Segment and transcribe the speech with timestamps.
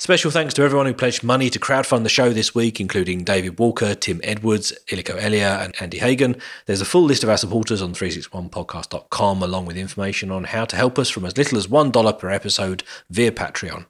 [0.00, 3.58] Special thanks to everyone who pledged money to crowdfund the show this week, including David
[3.58, 6.36] Walker, Tim Edwards, Iliko Elia, and Andy Hagen.
[6.66, 10.76] There's a full list of our supporters on 361podcast.com, along with information on how to
[10.76, 13.86] help us from as little as $1 per episode via Patreon.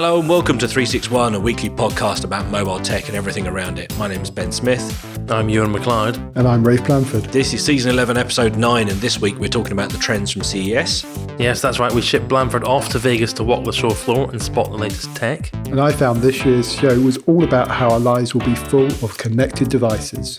[0.00, 3.92] Hello and welcome to 361, a weekly podcast about mobile tech and everything around it.
[3.98, 5.28] My name is Ben Smith.
[5.28, 6.16] I'm Ewan MacLeod.
[6.36, 7.24] And I'm Rafe Blandford.
[7.32, 10.44] This is season 11, episode 9, and this week we're talking about the trends from
[10.44, 11.04] CES.
[11.40, 11.92] Yes, that's right.
[11.92, 15.16] We shipped Blandford off to Vegas to walk the show floor and spot the latest
[15.16, 15.52] tech.
[15.66, 18.86] And I found this year's show was all about how our lives will be full
[19.04, 20.38] of connected devices.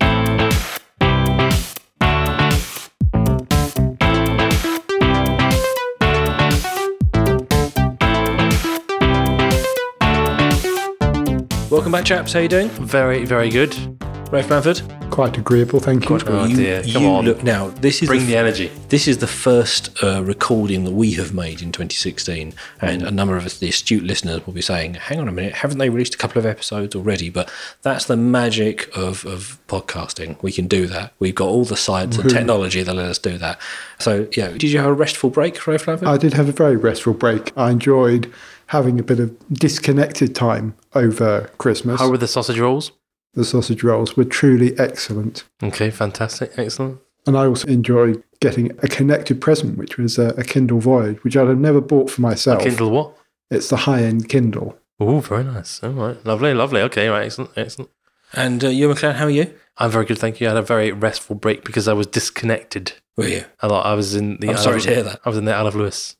[11.69, 12.33] Welcome back, chaps.
[12.33, 12.67] How you doing?
[12.69, 13.75] Very, very good.
[14.31, 14.83] Rafe Blandford?
[15.09, 16.19] Quite agreeable, thank you.
[16.27, 16.83] Oh, you, dear.
[16.83, 17.25] Come you on.
[17.25, 18.71] Look, now, this is Bring the, the energy.
[18.89, 23.35] This is the first uh, recording that we have made in 2016, and a number
[23.35, 26.13] of us, the astute listeners will be saying, "Hang on a minute, haven't they released
[26.13, 30.39] a couple of episodes already?" But that's the magic of, of podcasting.
[30.43, 31.13] We can do that.
[31.17, 33.59] We've got all the science and technology that let us do that.
[33.97, 36.07] So, yeah, did you have a restful break, Rafe Blandford?
[36.07, 37.51] I did have a very restful break.
[37.57, 38.31] I enjoyed
[38.67, 41.99] having a bit of disconnected time over Christmas.
[41.99, 42.91] How were the sausage rolls?
[43.33, 45.43] The sausage rolls were truly excellent.
[45.61, 46.51] Okay, fantastic.
[46.57, 46.99] Excellent.
[47.27, 51.37] And I also enjoyed getting a connected present, which was a, a Kindle Voyage, which
[51.37, 52.63] I'd have never bought for myself.
[52.63, 53.15] Kindle what?
[53.51, 54.77] It's the high end Kindle.
[54.99, 55.81] Oh, very nice.
[55.83, 56.25] All right.
[56.25, 56.81] Lovely, lovely.
[56.81, 57.25] Okay, right.
[57.25, 57.91] Excellent, excellent.
[58.33, 59.53] and uh, you, MacLeod, how are you?
[59.77, 60.47] I'm very good, thank you.
[60.47, 62.93] I had a very restful break because I was disconnected.
[63.15, 63.45] Were you?
[63.61, 65.19] I thought I was in the I'm Isle sorry of- to hear that.
[65.23, 66.15] I was in the Isle of Lewis.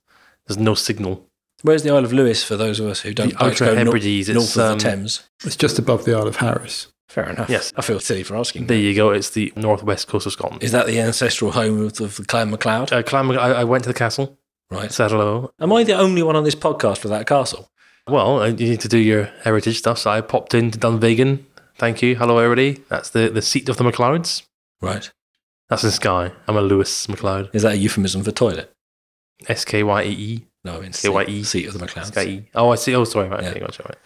[0.48, 1.26] There's no signal.
[1.62, 3.76] Where's the Isle of Lewis for those of us who don't The like to Outer
[3.76, 5.24] go Hebrides, north it's, of um, the Thames?
[5.44, 6.88] It's just above the Isle of Harris.
[7.10, 7.50] Fair enough.
[7.50, 7.74] Yes.
[7.76, 8.68] I feel silly for asking.
[8.68, 9.10] There you go.
[9.10, 10.62] It's the northwest coast of Scotland.
[10.64, 12.94] Is that the ancestral home of the, of the Clan MacLeod?
[12.94, 14.38] Uh, Clan- I, I went to the castle,
[14.70, 14.92] right.
[14.92, 15.52] said hello.
[15.60, 17.68] Am I the only one on this podcast for that castle?
[18.08, 19.98] Well, uh, you need to do your heritage stuff.
[19.98, 21.44] So I popped into Dunvegan.
[21.78, 22.16] Thank you.
[22.16, 22.84] Hello, everybody.
[22.90, 24.44] That's the, the seat of the MacLeods.
[24.80, 25.12] Right.
[25.68, 26.32] That's in Skye.
[26.48, 27.50] I'm a Lewis MacLeod.
[27.54, 28.72] Is that a euphemism for toilet?
[29.48, 30.46] S K Y E E.
[30.66, 31.44] No, I mean K-Y-E.
[31.44, 32.08] seat, seat of the MacLeods.
[32.10, 32.50] Skye E.
[32.54, 32.94] Oh, I see.
[32.94, 33.30] Oh, sorry.
[33.30, 33.42] Right.
[33.44, 33.50] Yeah.
[33.52, 33.98] Okay, gotcha, right.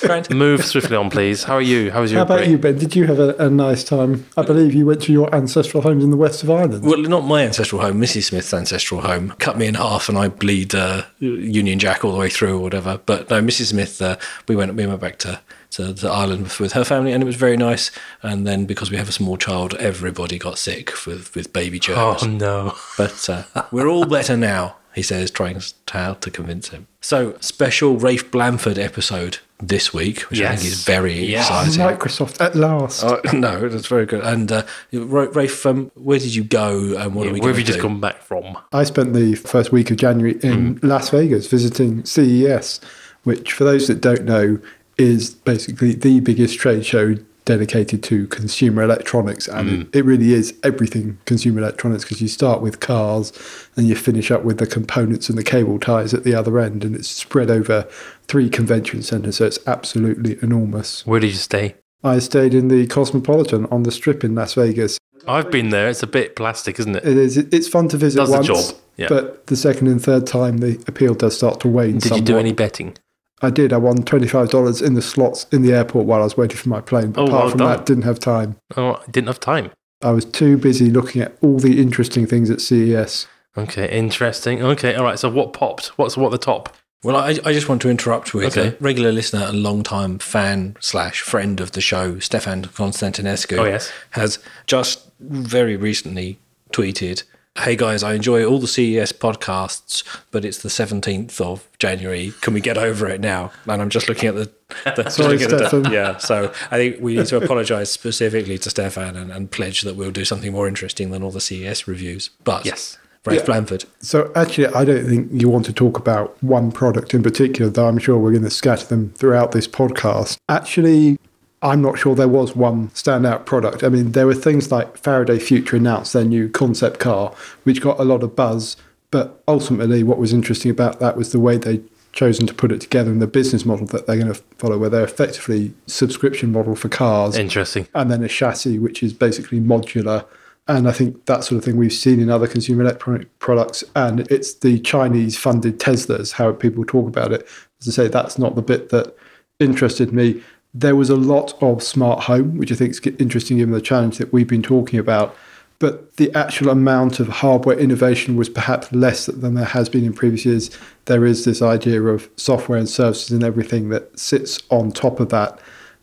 [0.00, 0.30] Grand.
[0.34, 1.44] Move swiftly on, please.
[1.44, 1.90] How are you?
[1.90, 2.50] How was your How about break?
[2.50, 2.78] you, Ben?
[2.78, 4.26] Did you have a, a nice time?
[4.36, 6.84] I believe you went to your ancestral homes in the west of Ireland.
[6.84, 8.24] Well, not my ancestral home, Mrs.
[8.24, 9.34] Smith's ancestral home.
[9.38, 12.62] Cut me in half and I bleed uh, Union Jack all the way through or
[12.62, 13.00] whatever.
[13.04, 13.66] But no, Mrs.
[13.66, 14.16] Smith, uh,
[14.46, 15.40] we went we went back to,
[15.72, 17.90] to, to Ireland with, with her family and it was very nice.
[18.22, 22.22] And then because we have a small child, everybody got sick with, with baby germs.
[22.22, 22.74] Oh no.
[22.96, 26.86] But uh, we're all better now, he says, trying to, to convince him.
[27.00, 31.48] So, special Rafe Blandford episode this week, which I think is very Yes.
[31.48, 31.96] exciting.
[31.96, 33.04] Microsoft at last.
[33.04, 34.22] Oh, no, that's very good.
[34.24, 37.64] And uh, Rafe, um, where did you go and what are we Where have you
[37.64, 38.58] to just come back from?
[38.72, 42.80] I spent the first week of January in Las Vegas visiting CES,
[43.24, 44.58] which, for those that don't know,
[44.96, 47.14] is basically the biggest trade show
[47.48, 49.48] dedicated to consumer electronics.
[49.48, 49.96] And it, mm.
[49.96, 53.32] it really is everything consumer electronics because you start with cars
[53.74, 56.84] and you finish up with the components and the cable ties at the other end.
[56.84, 57.88] And it's spread over
[58.28, 59.36] three convention centers.
[59.36, 61.06] So it's absolutely enormous.
[61.06, 61.74] Where did you stay?
[62.04, 64.98] I stayed in the Cosmopolitan on the strip in Las Vegas.
[65.26, 65.88] I've been there.
[65.88, 67.04] It's a bit plastic, isn't it?
[67.04, 67.38] It is.
[67.38, 69.08] It's fun to visit Does the once, job, yeah.
[69.08, 71.98] but the second and third time the appeal does start to wane.
[71.98, 72.96] Did you do any betting?
[73.42, 73.72] I did.
[73.72, 76.56] I won twenty five dollars in the slots in the airport while I was waiting
[76.56, 77.12] for my plane.
[77.12, 77.76] But Oh, apart well from done.
[77.76, 78.56] that, didn't have time.
[78.76, 79.70] Oh, I didn't have time.
[80.02, 83.26] I was too busy looking at all the interesting things at CES.
[83.56, 84.62] Okay, interesting.
[84.62, 85.18] Okay, all right.
[85.18, 85.86] So what popped?
[85.98, 86.74] What's what the top?
[87.04, 88.76] Well, I, I just want to interrupt with Okay.
[88.76, 93.56] a regular listener and long-time fan slash friend of the show, Stefan Constantinescu.
[93.58, 93.92] Oh, yes.
[94.10, 96.38] has just very recently
[96.72, 97.22] tweeted,
[97.58, 102.32] "Hey guys, I enjoy all the CES podcasts, but it's the seventeenth of January.
[102.40, 104.50] Can we get over it now?" And I'm just looking at the,
[104.96, 105.92] the just Sorry, looking at the- Stefan.
[105.92, 106.16] yeah.
[106.18, 110.10] So I think we need to apologise specifically to Stefan and, and pledge that we'll
[110.10, 112.30] do something more interesting than all the CES reviews.
[112.44, 112.98] But Yes.
[113.26, 113.44] Rafe Yeah.
[113.46, 113.84] Blandford.
[114.00, 117.86] So actually, I don't think you want to talk about one product in particular, though
[117.88, 120.38] I'm sure we're going to scatter them throughout this podcast.
[120.48, 121.18] Actually,
[121.62, 123.82] I'm not sure there was one standout product.
[123.82, 127.34] I mean, there were things like Faraday Future announced their new concept car,
[127.64, 128.76] which got a lot of buzz.
[129.10, 131.80] But ultimately, what was interesting about that was the way they
[132.12, 134.90] chosen to put it together and the business model that they're going to follow, where
[134.90, 137.86] they're effectively subscription model for cars Interesting.
[137.94, 140.24] and then a chassis which is basically modular
[140.68, 143.82] And I think that sort of thing we've seen in other consumer electronic products.
[143.96, 147.48] And it's the Chinese funded Teslas, how people talk about it.
[147.80, 149.16] As I say, that's not the bit that
[149.58, 150.42] interested me.
[150.74, 154.18] There was a lot of smart home, which I think is interesting given the challenge
[154.18, 155.34] that we've been talking about.
[155.78, 160.12] But the actual amount of hardware innovation was perhaps less than there has been in
[160.12, 160.70] previous years.
[161.04, 165.28] There is this idea of software and services and everything that sits on top of
[165.28, 165.58] that.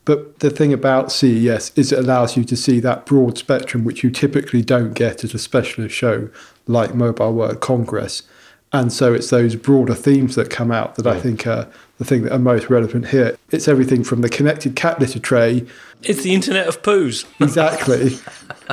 [0.06, 4.04] But the thing about CES is it allows you to see that broad spectrum, which
[4.04, 6.30] you typically don't get at a specialist show
[6.68, 8.24] like Mobile World Congress.
[8.72, 12.24] And so it's those broader themes that come out that I think are the thing
[12.24, 13.38] that are most relevant here.
[13.52, 15.66] It's everything from the connected cat litter tray.
[16.04, 17.26] It's the Internet of Poos.
[17.40, 18.18] Exactly.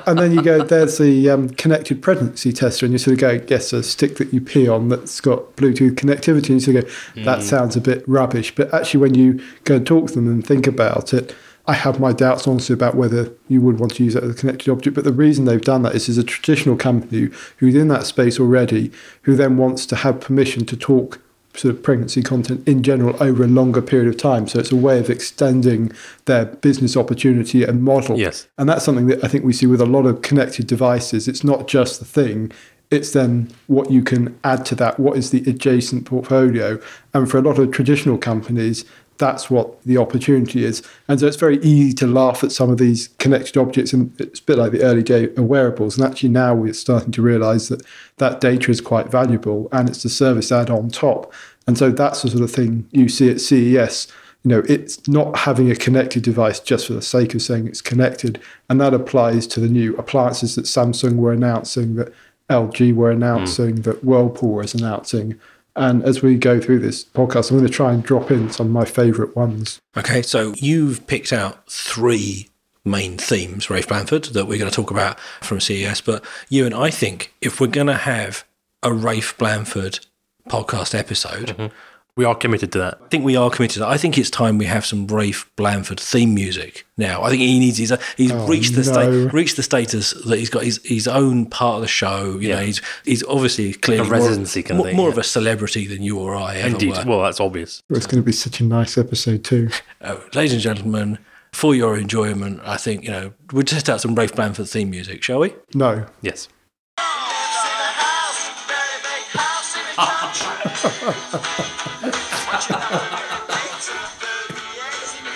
[0.07, 3.45] and then you go, there's the um, connected pregnancy tester, and you sort of go,
[3.49, 6.51] yes, a stick that you pee on that's got Bluetooth connectivity.
[6.51, 8.55] And you sort of go, that sounds a bit rubbish.
[8.55, 11.35] But actually, when you go and talk to them and think about it,
[11.67, 14.35] I have my doubts honestly about whether you would want to use that as a
[14.35, 14.97] connected object.
[14.97, 17.29] But the reason they've done that is there's a traditional company
[17.59, 18.91] who's in that space already,
[19.23, 21.21] who then wants to have permission to talk
[21.54, 24.49] sort of pregnancy content in general over a longer period of time.
[24.49, 25.93] So it's a way of extending
[26.25, 28.19] their business opportunity and model.
[28.19, 28.49] Yes.
[28.58, 31.28] And that's something that I think we see with a lot of connected devices.
[31.28, 32.52] It's not just the thing,
[32.93, 35.00] it's then what you can add to that.
[35.00, 36.78] What is the adjacent portfolio?
[37.14, 38.84] And for a lot of traditional companies,
[39.23, 40.83] that's what the opportunity is.
[41.07, 44.41] And so it's very easy to laugh at some of these connected objects, and it's
[44.41, 45.97] a bit like the early day of wearables.
[45.97, 47.87] And actually, now we're starting to realize that
[48.17, 51.33] that data is quite valuable and it's the service add on top.
[51.69, 54.09] And so that's the sort of thing you see at CES.
[54.43, 57.81] You know, it's not having a connected device just for the sake of saying it's
[57.81, 58.41] connected.
[58.69, 62.13] And that applies to the new appliances that Samsung were announcing, that
[62.51, 63.23] LG were hmm.
[63.23, 65.39] announcing, that Whirlpool is announcing.
[65.75, 68.67] And as we go through this podcast, I'm going to try and drop in some
[68.67, 69.81] of my favorite ones.
[69.97, 72.49] Okay, so you've picked out three
[72.85, 76.01] main themes, Rafe Blandford, that we're going to talk about from CES.
[76.01, 78.45] But you and I think if we're going to have
[78.83, 80.01] a Rafe Blandford
[80.49, 81.75] podcast episode, mm-hmm.
[82.14, 82.99] We are committed to that.
[83.03, 83.75] I think we are committed.
[83.75, 83.88] To that.
[83.88, 87.23] I think it's time we have some Rafe Blandford theme music now.
[87.23, 87.97] I think he needs his.
[88.19, 88.93] He's reached the no.
[88.93, 92.38] state, reached the status that he's got his, his own part of the show.
[92.38, 95.12] You know, he's he's obviously clearly A residency more, kind of thing, more yeah.
[95.12, 96.99] of a celebrity than you or I ever Indeed.
[96.99, 97.05] were.
[97.06, 97.82] Well, that's obvious.
[97.88, 99.70] It's going to be such a nice episode, too.
[100.03, 101.19] Uh, ladies and gentlemen,
[101.53, 105.23] for your enjoyment, I think you know we'll test out some Rafe Blandford theme music,
[105.23, 105.55] shall we?
[105.75, 106.05] No.
[106.20, 106.49] Yes.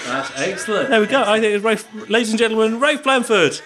[0.07, 0.91] That's excellent.
[0.91, 1.23] There we go.
[1.23, 3.55] I think it's Rafe, ladies and gentlemen, Rafe Blandford.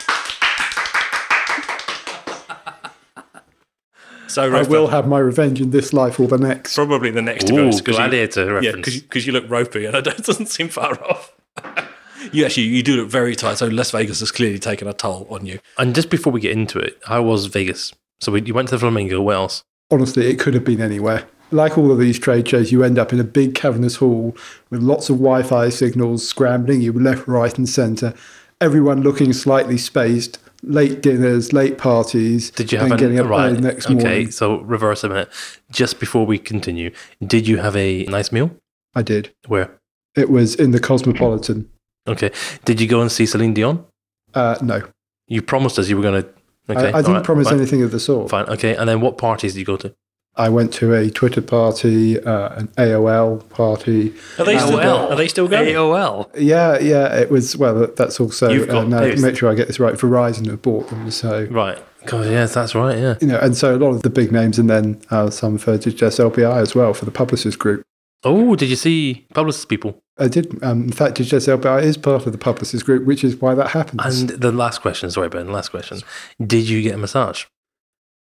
[4.27, 6.75] so I will Blandford- have my revenge in this life or the next.
[6.75, 9.95] probably the next to Ooh, go because you, gladiator yeah, because you look ropey and
[10.07, 11.35] it doesn't seem far off.
[12.33, 13.59] you actually you do look very tight.
[13.59, 15.59] So Las Vegas has clearly taken a toll on you.
[15.79, 17.93] And just before we get into it, how was Vegas?
[18.21, 19.21] So we, you went to the Flamingo.
[19.21, 19.63] What else?
[19.91, 21.27] Honestly, it could have been anywhere.
[21.53, 24.37] Like all of these trade shows, you end up in a big cavernous hall
[24.71, 28.15] with lots of Wi Fi signals scrambling you left, right, and centre.
[28.61, 30.39] Everyone looking slightly spaced.
[30.63, 32.51] Late dinners, late parties.
[32.51, 33.47] Did you have and an, getting up right?
[33.47, 34.31] early next okay, morning?
[34.31, 35.31] so reverse a minute.
[35.73, 36.93] Just before we continue,
[37.27, 38.51] did you have a nice meal?
[38.95, 39.33] I did.
[39.47, 39.81] Where?
[40.15, 41.71] It was in the Cosmopolitan.
[42.07, 42.31] Okay.
[42.67, 43.87] Did you go and see Celine Dion?
[44.35, 44.83] Uh, no,
[45.29, 46.29] You promised us you were going to.
[46.69, 46.81] Okay.
[46.81, 48.29] I, I didn't alright, promise anything of the sort.
[48.31, 48.47] Fine.
[48.47, 48.77] Okay.
[48.77, 49.95] And then what parties did you go to?
[50.37, 54.15] I went to a Twitter party, uh, an AOL party.
[54.39, 55.11] Are they still AOL.
[55.11, 55.75] Are they still going?
[55.75, 56.31] AOL.
[56.37, 57.57] Yeah, yeah, it was.
[57.57, 58.51] Well, that's also.
[58.51, 59.23] You've got uh, now, those.
[59.23, 59.95] make sure I get this right.
[59.95, 61.79] Verizon have bought them, so Right.
[62.07, 62.97] God, yes, that's right.
[62.97, 63.17] Yeah.
[63.21, 65.77] you know, and so a lot of the big names, and then uh, some for
[65.77, 67.83] DigitasLBi as well for the publishers group.
[68.23, 70.03] Oh, did you see Publicis people?
[70.19, 70.63] I did.
[70.63, 74.21] Um, in fact, DigitasLBi is part of the publishers group, which is why that happens.
[74.21, 76.01] And the last question, sorry, Ben, last question.
[76.45, 77.45] Did you get a massage?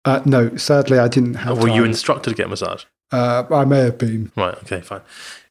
[0.04, 1.62] Uh, no, sadly, I didn't have.
[1.62, 2.84] Were you instructed to get a massage?
[3.10, 4.30] Uh, I may have been.
[4.36, 4.54] Right.
[4.58, 4.80] Okay.
[4.80, 5.00] Fine.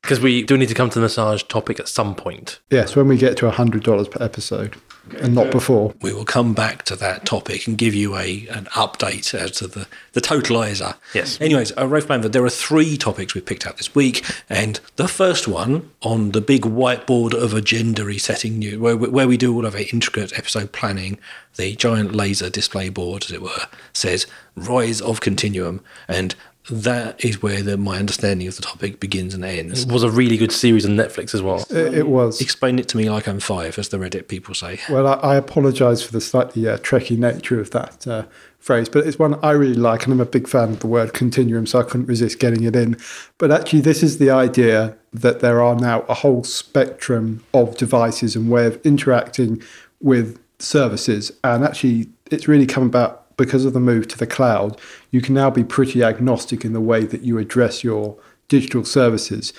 [0.02, 2.60] Because we do need to come to the massage topic at some point.
[2.70, 4.76] Yes, when we get to hundred dollars per episode,
[5.22, 5.94] and not before.
[6.02, 9.68] We will come back to that topic and give you a an update as to
[9.68, 10.96] the, the totalizer.
[11.14, 11.40] Yes.
[11.42, 14.24] Anyways, uh, Rafe Blandford, there are three topics we've picked out this week.
[14.50, 19.28] And the first one on the big whiteboard of agendery setting, new, where, we- where
[19.28, 21.18] we do all of our intricate episode planning,
[21.56, 25.82] the giant laser display board, as it were, says Rise of Continuum.
[26.10, 26.36] And
[26.70, 29.84] that is where the, my understanding of the topic begins and ends.
[29.84, 31.66] It was a really good series on Netflix as well.
[31.70, 32.42] It, it was.
[32.42, 34.80] Explain it to me like I'm five, as the Reddit people say.
[34.90, 38.26] Well, I, I apologise for the slightly uh, tricky nature of that uh,
[38.60, 41.14] phrase, but it's one I really like, and I'm a big fan of the word
[41.14, 42.98] continuum, so I couldn't resist getting it in.
[43.38, 48.36] But actually, this is the idea that there are now a whole spectrum of devices
[48.36, 49.62] and way of interacting
[50.02, 51.32] with services.
[51.44, 54.80] And actually, it's really come about because of the move to the cloud.
[55.12, 58.18] You can now be pretty agnostic in the way that you address your
[58.48, 59.54] digital services.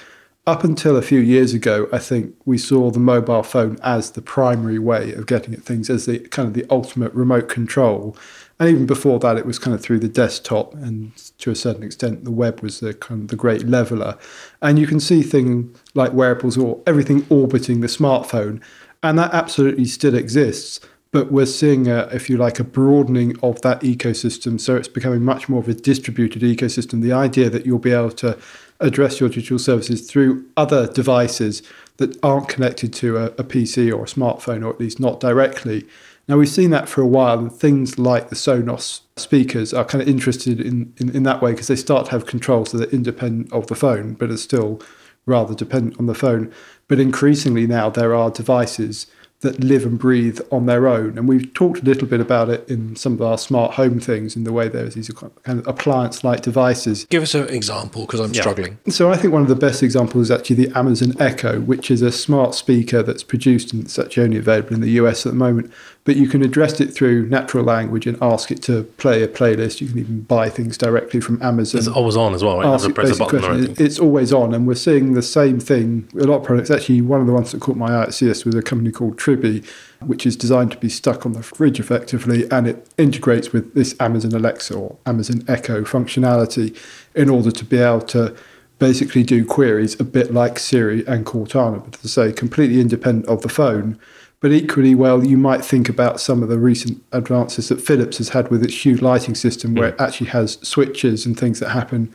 [0.47, 4.23] Up until a few years ago, I think we saw the mobile phone as the
[4.23, 8.16] primary way of getting at things, as the kind of the ultimate remote control.
[8.58, 11.82] And even before that, it was kind of through the desktop, and to a certain
[11.82, 14.16] extent, the web was the kind of the great leveler.
[14.62, 18.62] And you can see things like wearables or everything orbiting the smartphone,
[19.02, 20.80] and that absolutely still exists.
[21.10, 24.60] But we're seeing, a, if you like, a broadening of that ecosystem.
[24.60, 27.00] So it's becoming much more of a distributed ecosystem.
[27.00, 28.38] The idea that you'll be able to
[28.80, 31.62] address your digital services through other devices
[31.96, 35.86] that aren't connected to a, a, PC or a smartphone, or at least not directly.
[36.28, 40.02] Now, we've seen that for a while, and things like the Sonos speakers are kind
[40.02, 42.88] of interested in, in, in that way because they start to have control so they're
[42.88, 44.80] independent of the phone, but are still
[45.26, 46.52] rather dependent on the phone.
[46.86, 49.06] But increasingly now, there are devices
[49.40, 51.16] that live and breathe on their own.
[51.16, 54.35] And we've talked a little bit about it in some of our smart home things
[54.35, 57.04] in the way there's these kind of appliance like devices.
[57.04, 58.40] Give us an example because I'm yeah.
[58.40, 58.78] struggling.
[58.88, 62.02] So I think one of the best examples is actually the Amazon Echo, which is
[62.02, 65.38] a smart speaker that's produced and it's actually only available in the US at the
[65.38, 65.73] moment
[66.08, 69.82] but you can address it through natural language and ask it to play a playlist.
[69.82, 71.80] You can even buy things directly from Amazon.
[71.80, 72.64] It's always on as well, right?
[72.64, 76.08] Ask press a button It's always on, and we're seeing the same thing.
[76.18, 76.70] A lot of products.
[76.70, 79.18] Actually, one of the ones that caught my eye at CES was a company called
[79.18, 79.62] Triby,
[80.00, 83.94] which is designed to be stuck on the fridge effectively, and it integrates with this
[84.00, 86.74] Amazon Alexa or Amazon Echo functionality
[87.14, 88.34] in order to be able to
[88.78, 93.42] basically do queries a bit like Siri and Cortana, but to say completely independent of
[93.42, 94.00] the phone
[94.40, 98.28] but equally, well, you might think about some of the recent advances that Philips has
[98.30, 100.07] had with its Hue lighting system, where it mm.
[100.07, 102.12] actually has switches and things that happen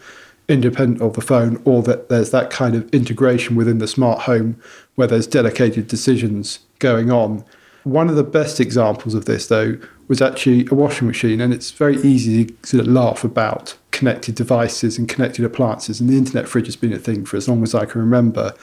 [0.47, 4.59] independent of the phone, or that there's that kind of integration within the smart home
[4.95, 7.43] where there's dedicated decisions going on.
[7.83, 9.77] One of the best examples of this, though,
[10.07, 14.35] was actually a washing machine, and it's very easy to sort of laugh about connected
[14.35, 17.63] devices and connected appliances, and the internet fridge has been a thing for as long
[17.63, 18.53] as I can remember.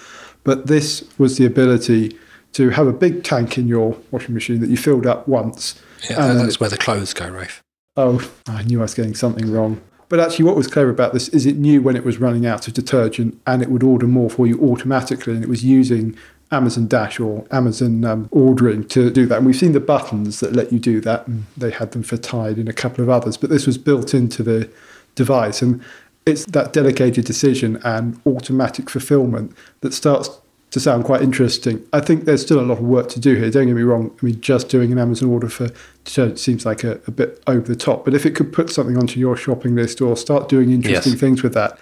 [0.45, 2.17] But this was the ability
[2.53, 5.81] to have a big tank in your washing machine that you filled up once.
[6.09, 7.63] Yeah, that's where the clothes go, Rafe.
[7.97, 9.81] Oh, I knew I was getting something wrong.
[10.09, 12.67] But actually, what was clever about this is it knew when it was running out
[12.67, 15.35] of detergent and it would order more for you automatically.
[15.35, 16.17] And it was using
[16.51, 19.37] Amazon Dash or Amazon um, ordering to do that.
[19.39, 21.29] And we've seen the buttons that let you do that.
[21.29, 23.37] And they had them for Tide and a couple of others.
[23.37, 24.69] But this was built into the
[25.15, 25.63] device.
[25.63, 25.81] And
[26.27, 30.29] it's that delegated decision and automatic fulfillment that starts
[30.71, 31.85] to sound quite interesting.
[31.93, 33.51] I think there's still a lot of work to do here.
[33.51, 34.17] Don't get me wrong.
[34.23, 35.71] I mean, just doing an Amazon order for
[36.05, 38.05] detergent seems like a, a bit over the top.
[38.05, 41.21] But if it could put something onto your shopping list or start doing interesting yes.
[41.21, 41.79] things with that,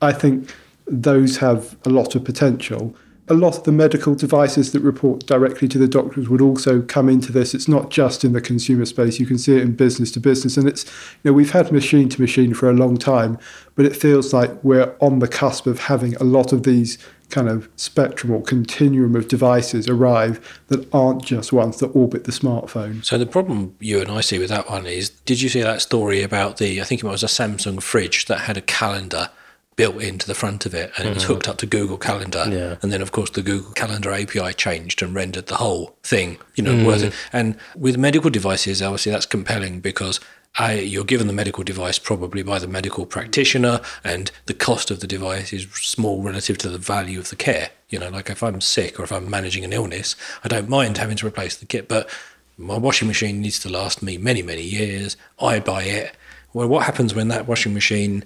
[0.00, 0.54] I think
[0.86, 2.94] those have a lot of potential.
[3.30, 7.10] A lot of the medical devices that report directly to the doctors would also come
[7.10, 7.54] into this.
[7.54, 9.20] It's not just in the consumer space.
[9.20, 10.56] You can see it in business to business.
[10.56, 13.36] And it's, you know, we've had machine to machine for a long time,
[13.74, 16.96] but it feels like we're on the cusp of having a lot of these
[17.30, 22.32] kind of spectrum or continuum of devices arrive that aren't just ones that orbit the
[22.32, 23.04] smartphone.
[23.04, 25.82] So the problem you and I see with that one is, did you see that
[25.82, 26.80] story about the?
[26.80, 29.30] I think it was a Samsung fridge that had a calendar
[29.78, 31.34] built into the front of it and it was mm-hmm.
[31.34, 32.44] hooked up to Google Calendar.
[32.50, 32.76] Yeah.
[32.82, 36.64] And then, of course, the Google Calendar API changed and rendered the whole thing, you
[36.64, 36.84] know, mm.
[36.84, 37.14] worth it.
[37.32, 40.18] And with medical devices, obviously, that's compelling because
[40.56, 45.00] I, you're given the medical device probably by the medical practitioner, and the cost of
[45.00, 47.70] the device is small relative to the value of the care.
[47.88, 50.98] You know, like if I'm sick or if I'm managing an illness, I don't mind
[50.98, 52.10] having to replace the kit, but
[52.56, 55.16] my washing machine needs to last me many, many years.
[55.40, 56.16] I buy it.
[56.52, 58.24] Well, what happens when that washing machine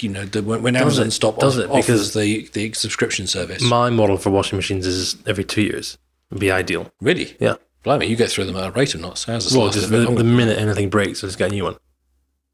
[0.00, 3.62] you know, the, when, Amazon stop does it offers the, the subscription service.
[3.62, 5.98] My model for washing machines is every two years.
[6.30, 6.92] Would be ideal.
[7.00, 7.36] Really?
[7.40, 7.54] Yeah.
[7.88, 9.24] Blimey, you get through them at a rate of knots.
[9.24, 11.76] How's well, just the, the minute anything breaks, I just get a new one.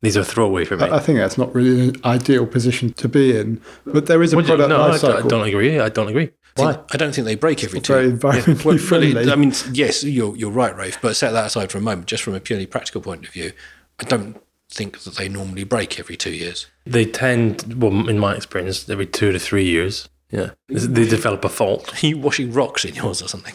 [0.01, 0.85] These are throwaway for me.
[0.85, 3.61] I think that's not really an ideal position to be in.
[3.85, 5.25] But there is a product no, life cycle.
[5.25, 5.81] I don't agree.
[5.81, 6.31] I don't agree.
[6.55, 6.79] Why?
[6.93, 7.95] I don't think they break every two.
[7.95, 8.65] Very environmentally yeah.
[8.65, 9.33] well, friendly.
[9.33, 10.99] I mean, yes, you're you're right, Rafe.
[11.03, 13.51] But set that aside for a moment, just from a purely practical point of view,
[13.99, 16.69] I don't think that they normally break every two years.
[16.85, 20.09] They tend, well, in my experience, every two to three years.
[20.31, 21.93] Yeah, they develop a fault.
[21.93, 23.55] Are you washing rocks in yours or something?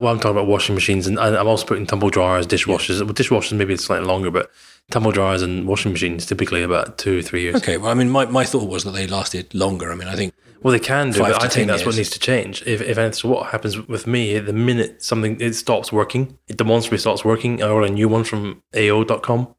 [0.00, 3.02] Well, I'm talking about washing machines, and I'm also putting tumble dryers, dishwashers.
[3.02, 4.48] Well, dishwashers maybe it's slightly longer, but
[4.92, 7.56] tumble dryers and washing machines typically about two or three years.
[7.56, 9.90] Okay, well, I mean, my, my thought was that they lasted longer.
[9.90, 10.34] I mean, I think.
[10.62, 11.86] Well, they can do, but I think that's years.
[11.86, 12.62] what needs to change.
[12.66, 16.98] If, if that's what happens with me, the minute something it stops working, it demonstrably
[16.98, 19.54] stops working, I order a new one from AO.com,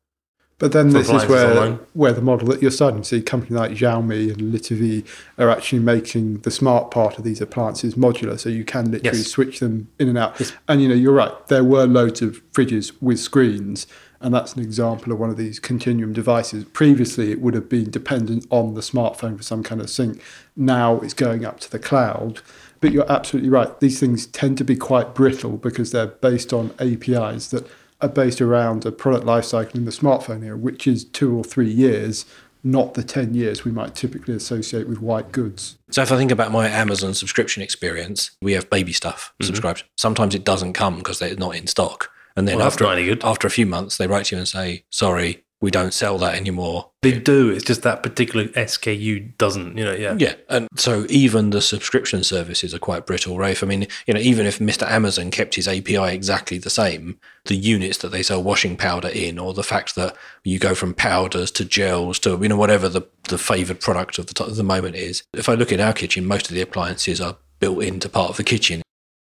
[0.59, 1.79] But then this is where online.
[1.93, 5.05] where the model that you're starting to see companies like Xiaomi and LeTV
[5.37, 9.27] are actually making the smart part of these appliances modular, so you can literally Yes.
[9.27, 10.53] switch them in and out.
[10.67, 11.31] And you know, you're right.
[11.47, 13.87] There were loads of fridges with screens,
[14.19, 16.65] and that's an example of one of these continuum devices.
[16.65, 20.21] Previously, it would have been dependent on the smartphone for some kind of sync.
[20.57, 22.41] Now it's going up to the cloud.
[22.81, 23.77] But you're absolutely right.
[23.81, 27.67] These things tend to be quite brittle because they're based on APIs that
[28.01, 31.69] are based around a product lifecycle in the smartphone era, which is two or three
[31.69, 32.25] years,
[32.63, 35.77] not the 10 years we might typically associate with white goods.
[35.91, 39.45] So if I think about my Amazon subscription experience, we have baby stuff mm-hmm.
[39.45, 39.83] subscribed.
[39.97, 42.11] Sometimes it doesn't come because they're not in stock.
[42.35, 43.23] And then Well, after, not any good.
[43.23, 46.35] after a few months, they write to you and say, sorry, we don't sell that
[46.35, 46.89] anymore.
[47.01, 47.49] They do.
[47.49, 49.77] It's just that particular SKU doesn't.
[49.77, 49.93] You know.
[49.93, 50.15] Yeah.
[50.17, 53.63] Yeah, and so even the subscription services are quite brittle, Rafe.
[53.63, 54.89] I mean, you know, even if Mr.
[54.89, 59.37] Amazon kept his API exactly the same, the units that they sell washing powder in,
[59.37, 63.01] or the fact that you go from powders to gels to you know whatever the
[63.27, 65.23] the favoured product of the, t- of the moment is.
[65.33, 68.37] If I look at our kitchen, most of the appliances are built into part of
[68.37, 68.81] the kitchen.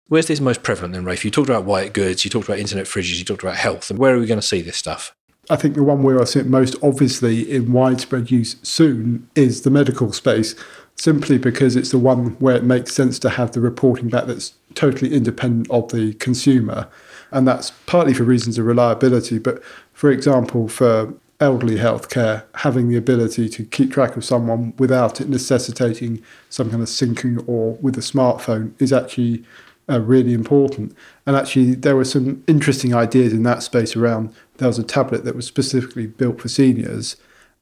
[0.07, 1.25] Where's this most prevalent then, Rafe?
[1.25, 3.91] You talked about white goods, you talked about internet fridges, you talked about health.
[3.91, 5.15] And where are we going to see this stuff?
[5.51, 9.63] I think the one where I see it most obviously in widespread use soon is
[9.63, 10.55] the medical space,
[10.95, 14.55] simply because it's the one where it makes sense to have the reporting back that's
[14.75, 16.89] totally independent of the consumer.
[17.33, 19.61] And that's partly for reasons of reliability, but
[19.93, 25.29] for example, for elderly healthcare, having the ability to keep track of someone without it
[25.29, 29.43] necessitating some kind of syncing or with a smartphone is actually
[29.91, 30.97] uh, really important.
[31.27, 34.33] And actually, there were some interesting ideas in that space around.
[34.59, 37.17] There was a tablet that was specifically built for seniors.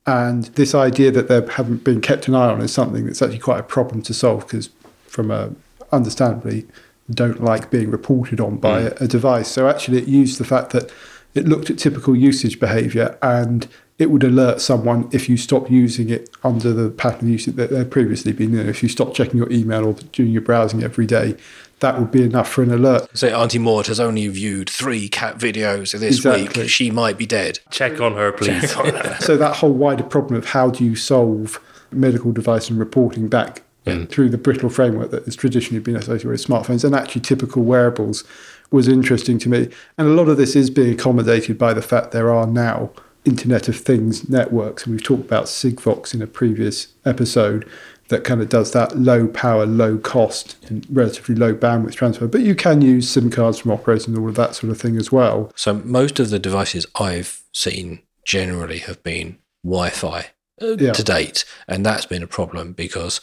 [0.07, 3.39] And this idea that they haven't been kept an eye on is something that's actually
[3.41, 4.71] quite a problem to solve because,
[5.07, 5.51] from a
[5.93, 6.67] understandably,
[7.11, 9.49] don't like being reported on by a, a device.
[9.49, 10.91] So actually, it used the fact that
[11.35, 13.69] it looked at typical usage behavior and
[13.99, 17.71] it would alert someone if you stop using it under the pattern of usage that
[17.71, 18.69] they've previously been in.
[18.69, 21.37] If you stop checking your email or doing your browsing every day,
[21.81, 23.17] that would be enough for an alert.
[23.17, 26.63] Say Auntie Maud has only viewed three cat videos this Exactly.
[26.63, 26.71] week.
[26.71, 27.61] She might be dead.
[27.71, 28.73] Check on her, please.
[29.21, 33.63] So that whole wider problem of how do you solve medical device and reporting back
[34.11, 38.23] through the brittle framework that has traditionally been associated with smartphones and actually typical wearables
[38.71, 39.71] was interesting to me.
[39.97, 42.91] And a lot of this is being accommodated by the fact there are now
[43.25, 44.85] Internet of Things networks.
[44.85, 47.67] And we've talked about Sigfox in a previous episode
[48.09, 52.27] that kind of does that low power, low cost, and relatively low bandwidth transfer.
[52.27, 54.97] But you can use SIM cards from operators and all of that sort of thing
[54.97, 55.53] as well.
[55.57, 60.27] So most of the devices I've seen generally have been Wi-Fi
[60.63, 60.93] uh, Yeah.
[60.93, 63.21] to date, and that's been a problem because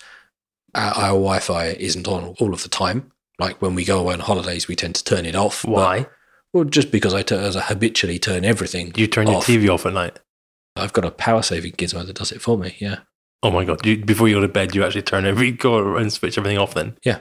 [0.74, 3.12] our, our Wi-Fi isn't on all of the time.
[3.40, 5.64] Like when we go away on holidays, we tend to turn it off.
[5.64, 6.06] but- Why?
[6.54, 8.94] well, just because I, as I habitually turn everything.
[8.96, 9.42] You turn your.
[9.42, 10.20] TV off at night.
[10.78, 12.76] I've got a power saving gizmo that does it for me.
[12.80, 13.00] Yeah.
[13.46, 13.86] Oh my god!
[13.86, 16.74] You, before you go to bed, you actually turn every go and switch everything off.
[16.74, 17.20] Then Yeah.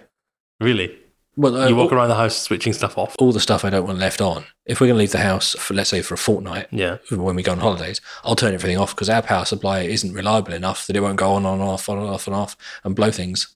[0.61, 0.97] really,
[1.37, 3.15] Well, uh, you walk all, around the house switching stuff off.
[3.19, 4.45] all the stuff I don't want left on.
[4.65, 7.37] If we're going to leave the house for, let's say, for a fortnight, Yeah, when
[7.37, 10.87] we go on holidays, I'll turn everything off because our power supply isn't reliable enough
[10.87, 13.55] that it won't go on and off, on and off and off and blow things.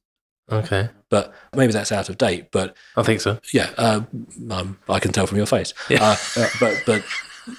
[0.53, 2.51] okay, But maybe that's out of date.
[2.51, 3.39] But I think so.
[3.55, 4.01] yeah, uh,
[4.51, 5.73] um, I can tell from your face.
[5.89, 6.17] Yeah.
[6.37, 7.03] Uh, but but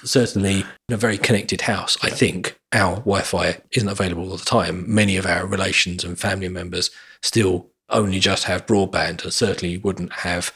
[0.04, 4.84] certainly in a very connected house, I think our Wi-Fi isn't available all the time.
[4.92, 6.90] Many of our relations and family members
[7.22, 10.52] still only just have broadband, and certainly wouldn't have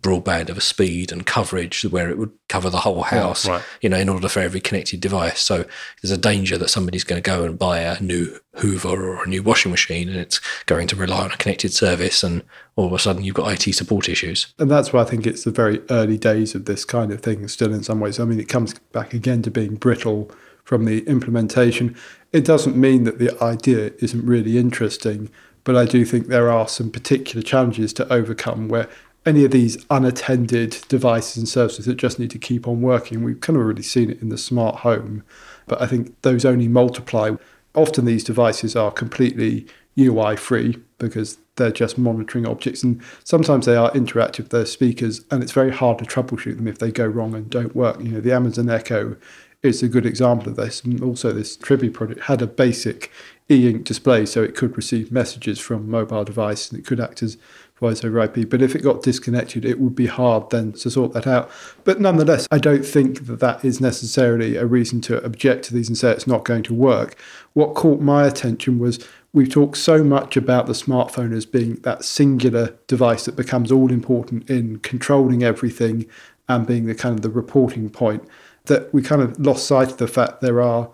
[0.00, 3.48] broadband of a speed and coverage where it would cover the whole house.
[3.48, 3.62] right.
[3.80, 5.40] You know, in order for every connected device.
[5.40, 5.64] So
[6.02, 9.28] there's a danger that somebody's going to go and buy a new Hoover or a
[9.28, 12.42] new washing machine, and it's going to rely on a connected service, and
[12.76, 14.52] all of a sudden you've got IT support issues.
[14.58, 17.46] And that's why I think it's the very early days of this kind of thing,
[17.48, 18.18] still in some ways.
[18.20, 20.30] I mean, it comes back again to being brittle
[20.64, 21.96] from the implementation.
[22.30, 25.30] It doesn't mean that the idea isn't really interesting,
[25.68, 28.88] but I do think there are some particular challenges to overcome where
[29.26, 33.42] any of these unattended devices and services that just need to keep on working, we've
[33.42, 35.24] kind of already seen it in the smart home,
[35.66, 37.32] but I think those only multiply.
[37.74, 39.66] Often these devices are completely
[39.98, 44.48] UI free because they're just monitoring objects, and sometimes they are interactive.
[44.48, 47.76] They're speakers, and it's very hard to troubleshoot them if they go wrong and don't
[47.76, 48.00] work.
[48.00, 49.18] You know, the Amazon Echo
[49.62, 50.82] is a good example of this.
[50.82, 53.10] And also, this Triby project had a basic
[53.50, 57.38] e-ink display, so it could receive messages from mobile device and it could act as
[57.78, 58.48] voice over IP.
[58.48, 61.50] But if it got disconnected, it would be hard then to sort that out.
[61.84, 65.88] But nonetheless, I don't think that that is necessarily a reason to object to these
[65.88, 67.16] and say it's not going to work.
[67.54, 72.04] What caught my attention was we've talked so much about the smartphone as being that
[72.04, 76.06] singular device that becomes all important in controlling everything
[76.48, 78.24] and being the kind of the reporting point
[78.64, 80.90] that we kind of lost sight of the fact there are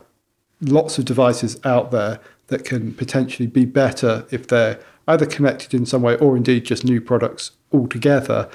[0.60, 4.78] lots of devices out there that can potentially be better if they're
[5.09, 8.48] either connected in some way or indeed just new products altogether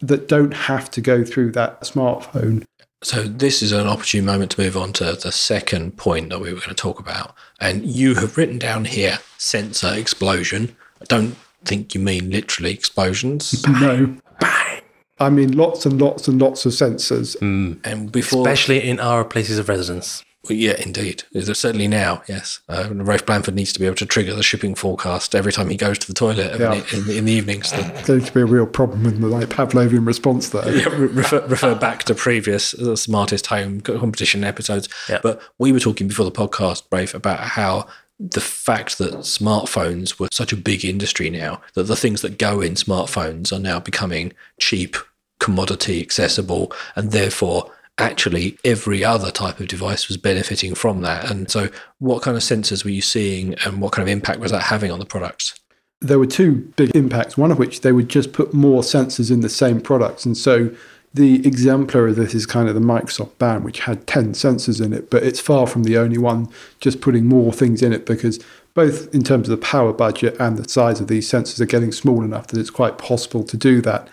[0.00, 2.64] that don't have to go through that smartphone.
[3.02, 6.52] So this is an opportune moment to move on to the second point that we
[6.52, 7.34] were going to talk about.
[7.58, 10.76] And you have written down here sensor explosion.
[11.00, 13.64] I don't think you mean literally explosions.
[13.80, 14.16] No.
[14.38, 14.82] Bang.
[15.18, 17.38] I mean, lots and lots and lots of sensors.
[17.38, 17.74] Hmm.
[17.84, 20.24] And before Especially in our places of residence.
[20.48, 21.24] Well, yeah, indeed.
[21.34, 22.60] Certainly now, yes.
[22.66, 25.76] Uh, Rafe Blandford needs to be able to trigger the shipping forecast every time he
[25.76, 26.72] goes to the toilet Yeah.
[26.94, 27.70] in, in, in the evenings.
[27.70, 30.66] The, It's going to be a real problem in the like Pavlovian response there.
[30.74, 34.88] yeah, refer, refer back to previous uh, smartest home competition episodes.
[35.10, 35.20] Yeah.
[35.22, 37.86] But we were talking before the podcast, Rafe, about how
[38.18, 42.60] the fact that smartphones were such a big industry now that the things that go
[42.60, 44.96] in smartphones are now becoming cheap,
[45.38, 51.30] commodity accessible, and therefore actually every other type of device was benefiting from that.
[51.30, 54.52] And so, what kind of sensors were you seeing, and what kind of impact was
[54.52, 55.60] that having on the products?
[56.00, 59.40] there were two big impacts, one of which they would just put more sensors in
[59.40, 60.24] the same products.
[60.24, 60.74] And so
[61.12, 64.92] the exemplar of this is kind of the Microsoft band, which had 10 sensors in
[64.92, 66.48] it, but it's far from the only one
[66.80, 68.42] just putting more things in it because
[68.74, 71.92] both in terms of the power budget and the size of these sensors are getting
[71.92, 74.08] small enough that it's quite possible to do that.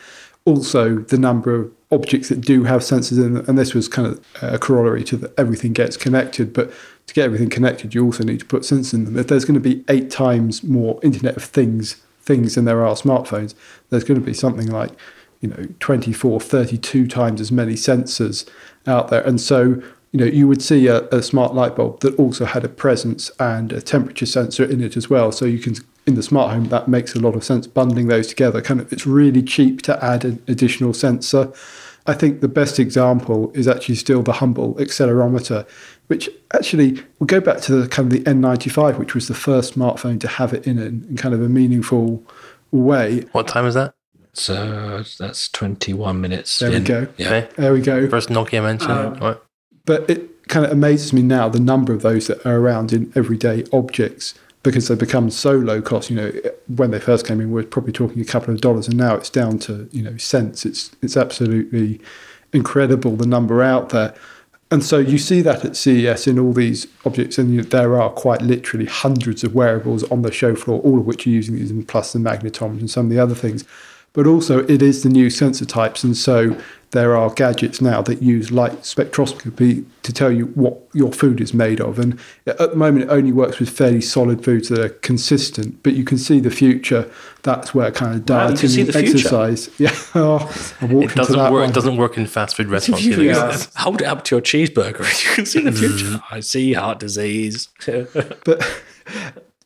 [0.46, 4.08] Also, the number of objects that do have sensors in them, and this was kind
[4.08, 6.72] of a corollary to everything gets connected, but
[7.08, 9.18] to get everything connected, you also need to put sensors in them.
[9.18, 12.94] If there's going to be eight times more Internet of Things things than there are
[12.94, 13.56] smartphones,
[13.90, 14.92] there's going to be something like,
[15.40, 18.48] you know, 24, 32 times as many sensors
[18.86, 19.22] out there.
[19.22, 22.64] And so, you know, you would see a, a smart light bulb that also had
[22.64, 25.32] a presence and a temperature sensor in it as well.
[25.32, 28.28] So you can, in the smart home, that makes a lot of sense bundling those
[28.28, 28.62] together.
[28.62, 31.52] Kind of, it's really cheap to add an additional sensor.
[32.06, 35.68] I think the best example is actually still the Humble accelerometer,
[36.08, 39.76] which actually will go back to the kind of the N95, which was the first
[39.76, 42.24] smartphone to have it in, a, in kind of a meaningful
[42.72, 43.26] way.
[43.34, 43.94] What time is that?
[44.32, 46.60] So that's 21 minutes.
[46.60, 47.08] There we go.
[47.18, 47.48] Yeah.
[47.58, 48.08] There we go.
[48.08, 48.92] First Nokia mention.
[48.92, 49.38] Uh, right.
[49.88, 53.12] But it kind of amazes me now the number of those that are around in
[53.16, 56.10] everyday objects because they become so low cost.
[56.10, 56.32] You know,
[56.68, 59.16] when they first came in, we are probably talking a couple of dollars, and now
[59.16, 60.66] it's down to you know cents.
[60.66, 62.02] It's it's absolutely
[62.54, 64.14] incredible the number out there.
[64.70, 68.42] And so you see that at CES in all these objects, and there are quite
[68.42, 71.88] literally hundreds of wearables on the show floor, all of which are using these, and
[71.88, 73.64] plus the magnetometers and some of the other things.
[74.12, 76.60] But also, it is the new sensor types, and so
[76.92, 81.54] there are gadgets now that use light spectroscopy to tell you what your food is
[81.54, 82.00] made of.
[82.00, 85.84] And at the moment, it only works with fairly solid foods that are consistent.
[85.84, 87.12] But you can see the future.
[87.44, 89.18] That's where kind of Wow, you dieting can see and the future.
[89.18, 89.70] exercise.
[89.80, 91.70] Yeah, oh, I walked It doesn't work.
[91.70, 93.04] It doesn't work in fast food restaurants.
[93.04, 93.24] You either.
[93.24, 93.58] Yeah.
[93.76, 96.06] hold it up to your cheeseburger, you can see the future.
[96.06, 96.24] Mm.
[96.32, 97.68] I see heart disease.
[97.86, 98.84] but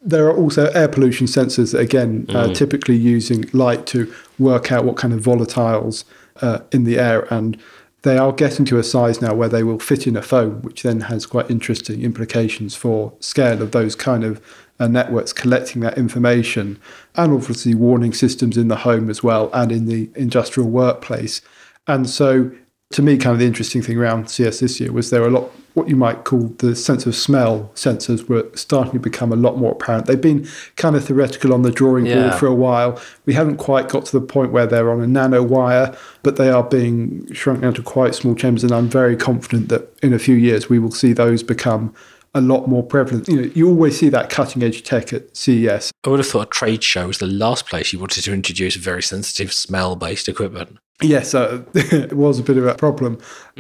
[0.02, 2.56] there are also air pollution sensors that again are mm.
[2.56, 6.04] typically using light to work out what kind of volatiles
[6.42, 7.60] uh, in the air and
[8.04, 10.84] they are getting to a size now where they will fit in a phone which
[10.84, 14.42] then has quite interesting implications for scale of those kind of
[14.80, 16.80] uh, networks collecting that information
[17.16, 21.42] and obviously warning systems in the home as well and in the industrial workplace.
[21.88, 22.52] And so
[22.92, 25.32] to me, kind of the interesting thing around CES this year was there were a
[25.32, 29.38] lot what you might call the sense of smell sensors were starting to become a
[29.38, 30.06] lot more apparent.
[30.06, 32.16] They've been kind of theoretical on the drawing Yeah.
[32.28, 33.00] board for a while.
[33.26, 36.50] We haven't quite got to the point where they're on a nano wire, but they
[36.50, 38.64] are being shrunk down to quite small chambers.
[38.66, 41.94] And I'm very confident that in a few years we will see those become
[42.34, 43.28] a lot more prevalent.
[43.28, 45.92] You know, you always see that cutting edge tech at CES.
[46.06, 48.76] I would have thought a trade show was the last place you wanted to introduce
[48.76, 50.78] very sensitive smell based equipment.
[51.02, 53.20] Yes, uh, it was a bit of a problem.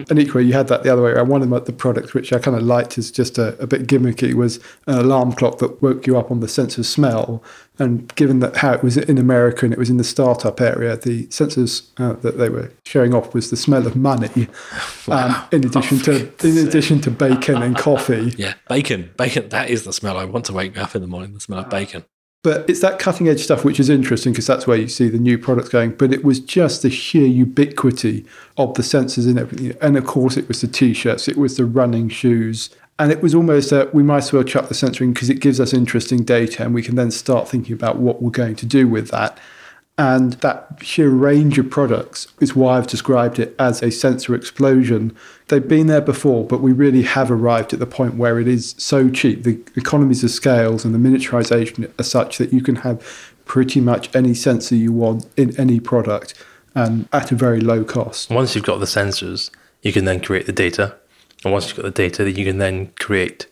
[0.09, 1.29] And equally, you had that the other way around.
[1.29, 4.33] One of the, products, which I kind of liked as just a, a bit gimmicky,
[4.33, 7.43] was an alarm clock that woke you up on the sense of smell.
[7.79, 10.95] And given that how it was in America and it was in the startup area,
[10.97, 14.47] the sensors uh, that they were showing off was the smell of money,
[15.07, 18.33] um, in addition to in addition to bacon and coffee.
[18.41, 19.11] Yeah, bacon.
[19.17, 21.39] Bacon, that is the smell I want to wake me up in the morning, the
[21.39, 22.05] smell of bacon.
[22.43, 25.19] But it's that cutting edge stuff which is interesting because that's where you see the
[25.19, 25.91] new products going.
[25.91, 28.25] But it was just the sheer ubiquity
[28.57, 29.77] of the sensors and everything.
[29.79, 32.71] And of course, it was the t shirts, it was the running shoes.
[32.97, 35.39] And it was almost that we might as well chuck the sensor in because it
[35.39, 38.65] gives us interesting data and we can then start thinking about what we're going to
[38.65, 39.39] do with that.
[40.01, 45.15] And that sheer range of products is why I've described it as a sensor explosion.
[45.49, 48.73] They've been there before, but we really have arrived at the point where it is
[48.79, 49.43] so cheap.
[49.43, 52.97] The economies of scales and the miniaturization are such that you can have
[53.45, 56.33] pretty much any sensor you want in any product
[56.73, 58.31] and at a very low cost.
[58.31, 59.51] Once you've got the sensors,
[59.83, 60.95] you can then create the data,
[61.43, 63.45] and once you've got the data, you can then create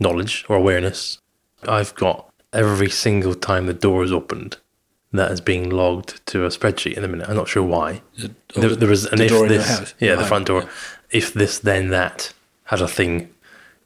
[0.00, 1.20] knowledge or awareness.
[1.68, 4.56] I've got every single time the door is opened,
[5.18, 7.28] that is being logged to a spreadsheet in a minute.
[7.28, 8.02] I'm not sure why.
[8.54, 10.62] There, there was an the if door in your this, yeah, the front door.
[10.62, 10.68] yeah.
[11.10, 12.32] If this, then that
[12.64, 13.32] had a thing.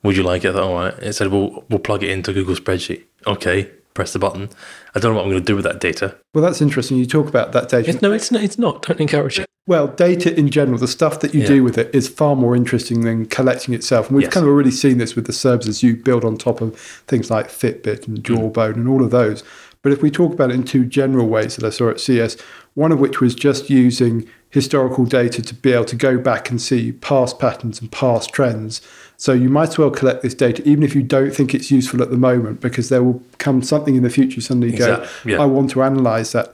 [0.02, 0.52] Would you like it?
[0.52, 0.94] Thought, all right.
[1.00, 3.02] It said, we'll, we'll plug it into Google spreadsheet.
[3.26, 3.64] Okay,
[3.94, 4.48] press the button.
[4.94, 6.16] I don't know what I'm going to do with that data.
[6.34, 6.96] Well, that's interesting.
[6.96, 7.90] You talk about that data.
[7.90, 8.42] It's, no, it's not.
[8.42, 8.82] It's not.
[8.82, 9.46] Don't encourage it.
[9.66, 11.48] Well, data in general, the stuff that you Yeah.
[11.48, 14.08] do with it is far more interesting than collecting itself.
[14.08, 14.32] And we've Yes.
[14.32, 16.74] kind of already seen this with the services you build on top of
[17.06, 18.22] things like Fitbit and mm.
[18.22, 19.42] Jawbone and all of those.
[19.88, 22.38] But if we talk about it in two general ways that I saw at CES,
[22.74, 26.60] one of which was just using historical data to be able to go back and
[26.60, 28.82] see past patterns and past trends.
[29.16, 32.02] So you might as well collect this data, even if you don't think it's useful
[32.02, 34.42] at the moment, because there will come something in the future.
[34.42, 35.40] Suddenly, you go, yeah.
[35.40, 36.52] I want to analyze that.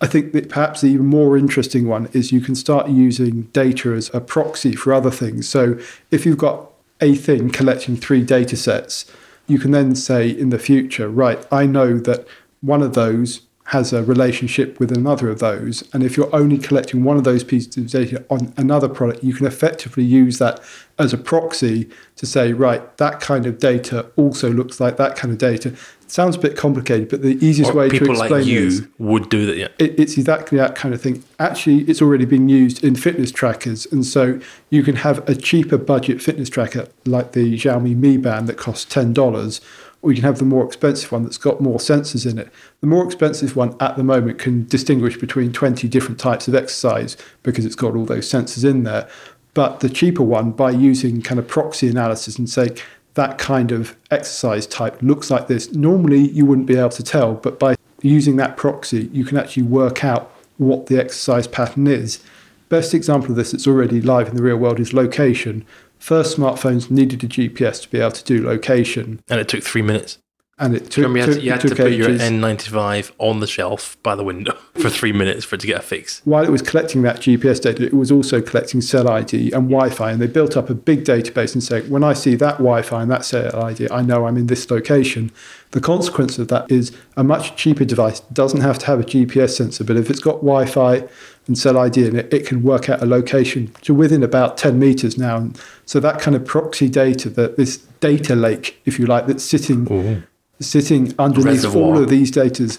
[0.00, 3.94] I think that perhaps the even more interesting one is you can start using data
[3.94, 5.48] as a proxy for other things.
[5.48, 5.76] So
[6.12, 6.70] if you've got
[7.00, 9.10] a thing collecting three data sets,
[9.48, 12.28] you can then say in the future, right, I know that
[12.60, 15.82] one of those has a relationship with another of those.
[15.92, 19.34] And if you're only collecting one of those pieces of data on another product, you
[19.34, 20.60] can effectively use that
[21.00, 25.32] as a proxy to say, right, that kind of data also looks like that kind
[25.32, 25.70] of data.
[25.70, 28.88] It sounds a bit complicated, but the easiest Or way to people explain like you
[28.98, 29.56] would do that.
[29.56, 29.68] Yeah.
[29.80, 31.24] it, it's exactly that kind of thing.
[31.40, 34.38] Actually, it's already being used in fitness trackers, and so
[34.70, 38.84] you can have a cheaper budget fitness tracker like the Xiaomi Mi Band that costs
[38.84, 39.60] ten dollars,
[40.06, 42.48] or you can have the more expensive one that's got more sensors in it.
[42.80, 47.16] The more expensive one at the moment can distinguish between twenty different types of exercise
[47.42, 49.08] because it's got all those sensors in there.
[49.52, 52.78] But the cheaper one, by using kind of proxy analysis and saying
[53.14, 55.72] that kind of exercise type looks like this.
[55.72, 59.64] Normally, you wouldn't be able to tell, but by using that proxy, you can actually
[59.64, 62.22] work out what the exercise pattern is.
[62.68, 65.64] Best example of this that's already live in the real world is location.
[66.06, 69.82] First smartphones needed a GPS to be able to do location, And it took three
[69.82, 70.18] minutes.
[70.56, 72.10] and it took, Remember, you had took, you had it to took put your.
[72.10, 75.82] N95 on the shelf by the window for three minutes for it to get a
[75.82, 76.22] fix.
[76.24, 79.90] while it was collecting that GPS data, it was also collecting cell ID and Wi
[79.90, 80.12] Fi.
[80.12, 83.02] And they built up a big database and said, when I see that Wi Fi
[83.02, 85.32] and that cell ID, I know I'm in this location.
[85.72, 89.56] The consequence of that is a much cheaper device doesn't have to have a GPS
[89.56, 91.02] sensor, but if it's got Wi Fi
[91.46, 94.78] and cell ID and it, it can work out a location to within about 10
[94.78, 95.36] meters now.
[95.36, 99.44] And so that kind of proxy data, that this data lake, if you like, that's
[99.44, 100.24] sitting
[100.58, 101.82] sitting underneath Reservoir.
[101.82, 102.78] all of these datas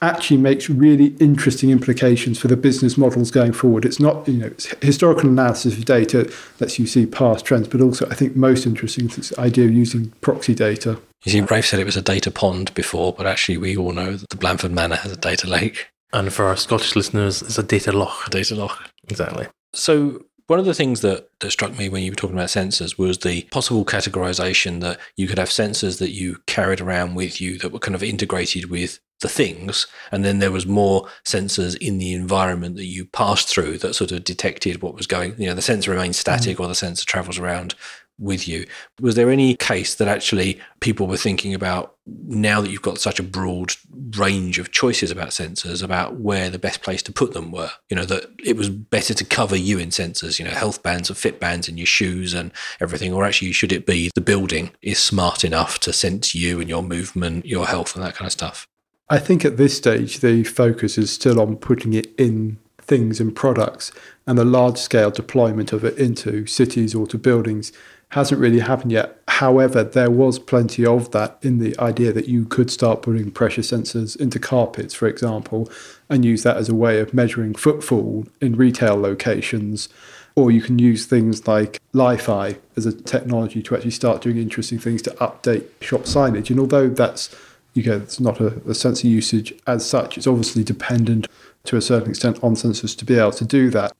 [0.00, 3.84] actually makes really interesting implications for the business models going forward.
[3.84, 7.80] It's not, you know, it's historical analysis of data lets you see past trends, but
[7.80, 11.00] also I think most interesting is this idea of using proxy data.
[11.24, 14.14] You see, Rafe said it was a data pond before, but actually, we all know
[14.14, 17.62] that the Blandford Manor has a data lake, And for our Scottish listeners, it's a
[17.62, 18.26] data lock.
[18.26, 18.90] a data lock.
[19.08, 19.46] Exactly.
[19.74, 22.98] So one of the things that, that struck me when you were talking about sensors
[22.98, 27.58] was the possible categorization that you could have sensors that you carried around with you
[27.58, 31.98] that were kind of integrated with the things, and then there was more sensors in
[31.98, 35.34] the environment that you passed through that sort of detected what was going.
[35.38, 36.60] You know, the sensor remains static mm.
[36.60, 37.74] or the sensor travels around
[38.18, 38.66] with you.
[39.00, 43.20] Was there any case that actually people were thinking about now that you've got such
[43.20, 43.74] a broad
[44.16, 47.70] range of choices about sensors, about where the best place to put them were?
[47.88, 51.10] You know, that it was better to cover you in sensors, you know, health bands
[51.10, 52.50] or fit bands in your shoes and
[52.80, 56.68] everything, or actually should it be the building is smart enough to sense you and
[56.68, 58.66] your movement, your health, and that kind of stuff?
[59.10, 63.36] I think at this stage, the focus is still on putting it in things and
[63.36, 63.92] products,
[64.26, 67.70] and the large scale deployment of it into cities or to buildings
[68.10, 69.20] hasn't really happened yet.
[69.28, 73.60] However, there was plenty of that in the idea that you could start putting pressure
[73.62, 75.70] sensors into carpets, for example,
[76.08, 79.88] and use that as a way of measuring footfall in retail locations.
[80.34, 84.78] Or you can use things like Li-Fi as a technology to actually start doing interesting
[84.78, 86.50] things to update shop signage.
[86.50, 87.34] And although that's
[87.74, 90.18] you know, it's not a, a sensor usage as such.
[90.18, 91.28] It's obviously dependent
[91.64, 93.92] to a certain extent on sensors to be able to do that.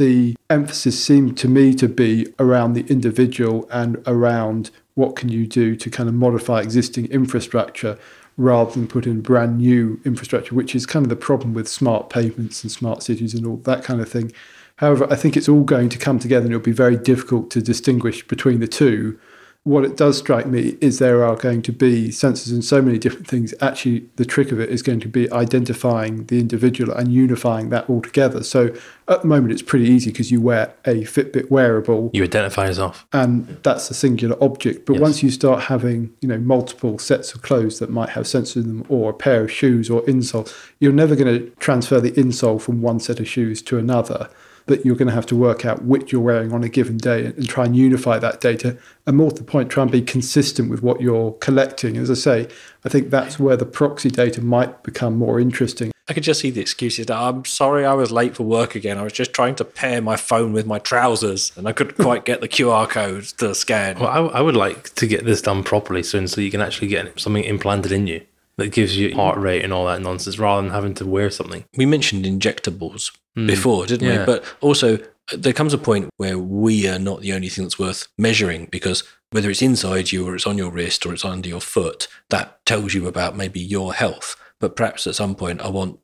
[0.00, 5.46] The emphasis seemed to me to be around the individual and around what can you
[5.46, 7.98] do to kind of modify existing infrastructure
[8.38, 12.08] rather than put in brand new infrastructure, which is kind of the problem with smart
[12.08, 14.32] pavements and smart cities and all that kind of thing.
[14.76, 17.60] However, I think it's all going to come together and it'll be very difficult to
[17.60, 19.18] distinguish between the two
[19.64, 22.98] what it does strike me is there are going to be sensors in so many
[22.98, 23.52] different things.
[23.60, 27.88] Actually, the trick of it is going to be identifying the individual and unifying that
[27.88, 28.42] all together.
[28.42, 28.74] So
[29.06, 33.06] at the moment, it's pretty easy because you wear a Fitbit wearable You identify yourself.
[33.12, 34.86] and that's a singular object.
[34.86, 35.02] But Yes.
[35.02, 38.62] once you start having, you know, multiple sets of clothes that might have sensors in
[38.66, 42.58] them, or a pair of shoes or insole, you're never going to transfer the insole
[42.60, 44.30] from one set of shoes to another.
[44.70, 47.26] That you're going to have to work out which you're wearing on a given day
[47.26, 48.78] and, and try and unify that data.
[49.06, 51.96] And more to the point, try and be consistent with what you're collecting.
[51.96, 52.48] As I say,
[52.84, 55.92] I think that's where the proxy data might become more interesting.
[56.08, 57.08] I could just see the excuses.
[57.08, 58.98] Now, I'm sorry I was late for work again.
[58.98, 62.24] I was just trying to pair my phone with my trousers and I couldn't quite
[62.24, 63.98] get the QR code to scan.
[63.98, 66.88] Well, I, I would like to get this done properly soon so you can actually
[66.88, 68.22] get something implanted in you
[68.60, 71.64] that gives you heart rate and all that nonsense rather than having to wear something.
[71.76, 74.20] we mentioned injectables before, didn't Yeah.
[74.20, 74.24] we?
[74.26, 74.98] But also,
[75.32, 79.02] there comes a point where we are not the only thing that's worth measuring because
[79.30, 82.64] whether it's inside you or it's on your wrist or it's under your foot, that
[82.66, 84.36] tells you about maybe your health.
[84.58, 85.98] But perhaps at some point, I want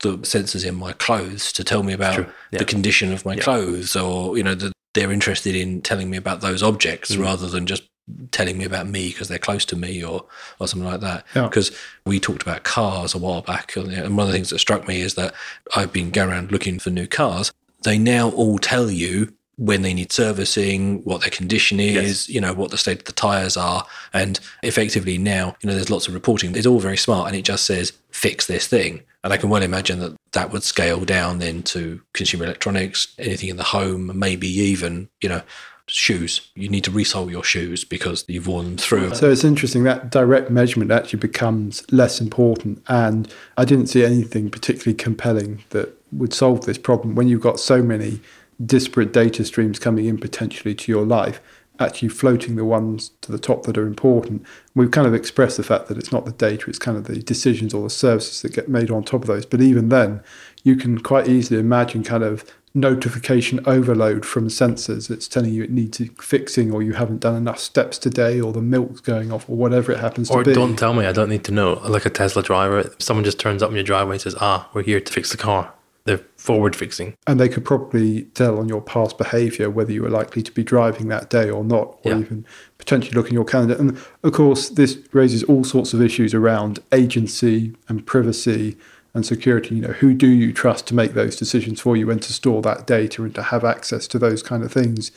[0.00, 2.18] the sensors in my clothes to tell me about
[2.52, 2.58] Yeah.
[2.58, 3.42] the condition of my Yeah.
[3.42, 7.20] clothes, or you know, that they're interested in telling me about those objects Mm.
[7.22, 7.82] rather than just
[8.30, 10.24] telling me about me because they're close to me or
[10.60, 11.24] or something like that.
[11.34, 11.48] Yeah.
[11.48, 14.86] Because we talked about cars a while back, and one of the things that struck
[14.86, 15.34] me is that
[15.74, 17.52] I've been going around looking for new cars.
[17.82, 22.28] They now all tell you when they need servicing, what their condition is, Yes.
[22.28, 25.88] you know, what the state of the tires are, and effectively now, you know, there's
[25.88, 26.54] lots of reporting.
[26.54, 29.02] It's all very smart, and it just says fix this thing.
[29.24, 33.48] And I can well imagine that that would scale down then to consumer electronics, anything
[33.48, 35.40] in the home, maybe even, you know,
[35.88, 36.48] shoes.
[36.54, 39.14] You need to resole your shoes because you've worn them through.
[39.14, 42.82] So it's interesting that direct measurement actually becomes less important.
[42.88, 47.60] And I didn't see anything particularly compelling that would solve this problem when you've got
[47.60, 48.20] so many
[48.64, 51.40] disparate data streams coming in potentially to your life.
[51.78, 54.42] Actually, floating the ones to the top that are important.
[54.74, 57.20] We've kind of expressed the fact that it's not the data, it's kind of the
[57.20, 59.44] decisions or the services that get made on top of those.
[59.44, 60.22] But even then,
[60.64, 65.70] you can quite easily imagine kind of notification overload from sensors that's telling you it
[65.70, 69.56] needs fixing or you haven't done enough steps today or the milk's going off or
[69.56, 70.50] whatever it happens Or to be.
[70.52, 71.74] Or don't tell me, I don't need to know.
[71.88, 74.82] Like a Tesla driver, someone just turns up in your driveway and says, ah, we're
[74.82, 75.72] here to fix the car.
[76.04, 77.14] They're forward fixing.
[77.26, 80.62] and they could probably tell on your past behavior whether you were likely to be
[80.62, 82.18] driving that day or not, or Yeah.
[82.20, 82.44] even
[82.78, 83.74] potentially look in your calendar.
[83.74, 88.76] And of course, this raises all sorts of issues around agency and privacy
[89.16, 89.74] and security.
[89.74, 92.62] You know, who do you trust to make those decisions for you and to store
[92.62, 95.10] that data and to have access to those kind of things?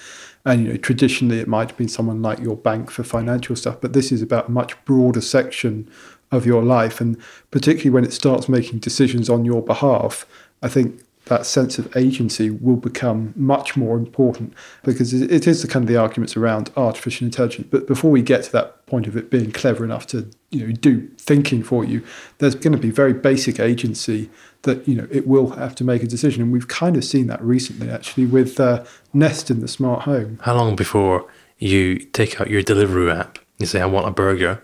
[0.45, 3.81] And you know, traditionally it might have been someone like your bank for financial stuff,
[3.81, 5.89] but this is about a much broader section
[6.31, 7.17] of your life, and
[7.51, 10.25] particularly when it starts making decisions on your behalf,
[10.61, 15.67] I think that sense of agency will become much more important because it is the
[15.67, 17.67] kind of the arguments around artificial intelligence.
[17.69, 20.73] But before we get to that point of it being clever enough to you know
[20.73, 22.03] do thinking for you,
[22.39, 24.29] there's going to be very basic agency
[24.63, 27.27] that you know it will have to make a decision, and we've kind of seen
[27.27, 30.39] that recently actually with uh, Nest in the smart home.
[30.41, 31.27] How long before
[31.59, 34.63] you take out your Deliveroo app, you say, I want a burger,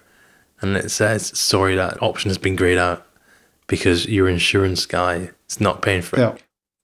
[0.62, 3.06] and it says, sorry, that option has been grayed out
[3.68, 6.22] because your insurance guy is not paying for it.
[6.22, 6.36] Yeah.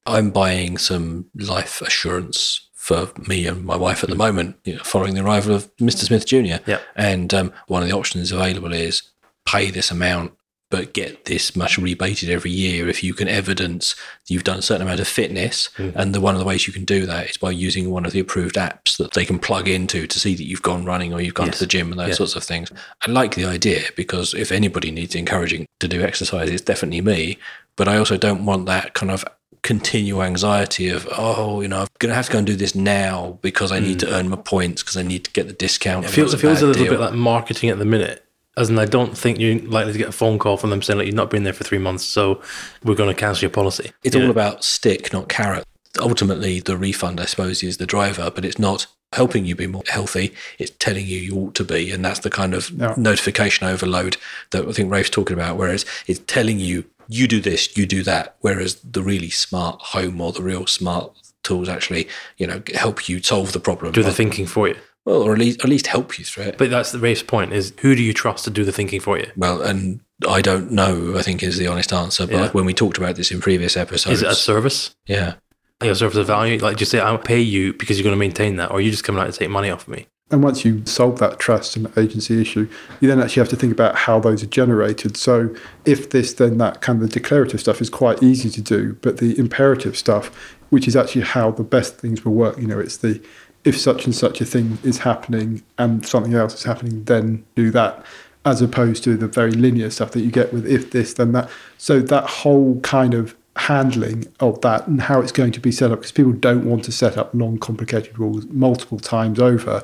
[0.06, 4.84] I'm buying some life assurance for me and my wife at the moment, you know,
[4.84, 6.00] following the arrival of Mr.
[6.06, 6.62] Smith Jr.
[6.70, 6.80] Yeah.
[6.96, 9.04] And um, one of the options available is
[9.46, 10.34] pay this amount,
[10.72, 13.94] but get this much rebated every year if you can evidence
[14.28, 15.70] you've done a certain amount of fitness.
[15.78, 18.14] And the one of the ways you can do that is by using one of
[18.14, 21.22] the approved apps that they can plug into to see that you've gone running or
[21.22, 21.60] you've gone Yes.
[21.60, 22.18] to the gym and those Yes.
[22.18, 22.72] sorts of things.
[23.06, 27.38] I like the idea because if anybody needs encouraging to do exercise, it's definitely me.
[27.76, 29.24] But I also don't want that kind of
[29.64, 33.38] continual anxiety of oh you know i'm gonna have to go and do this now
[33.42, 34.14] because i need to hmm.
[34.14, 36.66] earn my points because i need to get the discount It feels, it feels a
[36.66, 36.94] bad little deal.
[36.94, 38.26] bit like marketing at the minute.
[38.58, 40.98] As in, I don't think you're likely to get a phone call from them saying,
[40.98, 42.42] like, you've not been there for three months, so
[42.84, 43.92] we're going to cancel your policy.
[44.04, 44.32] it's You all know?
[44.32, 45.64] about stick not carrot
[46.00, 49.84] ultimately the refund i suppose is the driver but it's not helping you be more
[49.88, 52.94] healthy it's telling you you ought to be and that's the kind of Yeah.
[52.98, 54.16] notification overload
[54.52, 58.02] that i think rafe's talking about whereas it's telling you you do this you do
[58.04, 61.12] that whereas the really smart home or the real smart
[61.44, 64.76] tools actually you know help you solve the problem do the thinking for you.
[65.06, 67.52] well or at least, at least help you through it But that's the race point
[67.54, 69.30] is who do you trust to do the thinking for you?
[69.36, 72.28] Well, and I don't know, I think is the honest answer.
[72.28, 72.50] But Yeah.
[72.52, 74.94] when we talked about this in previous episodes, Is it a service?
[75.08, 75.34] yeah.
[75.82, 76.60] Like a service of value?
[76.60, 78.82] Like, do you say, I'll pay you because you're going to maintain that, or are
[78.82, 80.06] you just coming out to take money off of me?
[80.32, 82.70] And once you solve that trust and agency issue,
[83.02, 85.18] you then actually have to think about how those are generated.
[85.18, 85.54] So,
[85.86, 89.18] if this, then that kind of the declarative stuff is quite easy to do, but
[89.18, 90.28] the imperative stuff,
[90.70, 93.22] which is actually how the best things will work, you know, it's the
[93.64, 97.70] if such and such a thing is happening and something else is happening, then do
[97.70, 98.04] that,
[98.44, 101.50] as opposed to the very linear stuff that you get with if this, then that.
[101.78, 105.92] So, that whole kind of handling of that and how it's going to be set
[105.92, 109.84] up, because people don't want to set up long, complicated rules multiple times over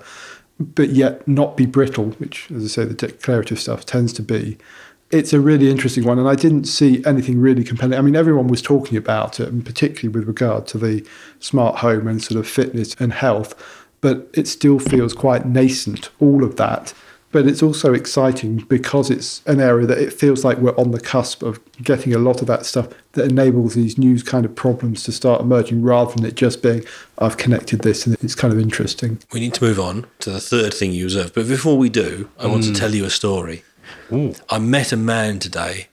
[0.60, 4.58] but yet not be brittle, which, as I say, the declarative stuff tends to be.
[5.10, 7.97] it's a really interesting one, and I didn't see anything really compelling.
[7.97, 11.05] I mean, everyone was talking about it, and particularly with regard to the
[11.39, 13.55] smart home and sort of fitness and health,
[14.01, 16.93] but it still feels quite nascent, all of that.
[17.32, 20.99] But it's also exciting because it's an area that it feels like we're on the
[20.99, 25.03] cusp of getting a lot of that stuff that enables these new kind of problems
[25.03, 26.86] to start emerging rather than it just being,
[27.17, 29.19] I've connected this and it's kind of interesting.
[29.34, 31.34] We need to move on to the third thing you observed.
[31.34, 32.78] But before we do, I want to mm.
[32.78, 33.63] tell you a story.
[34.11, 34.34] Ooh.
[34.49, 35.88] I met a man today.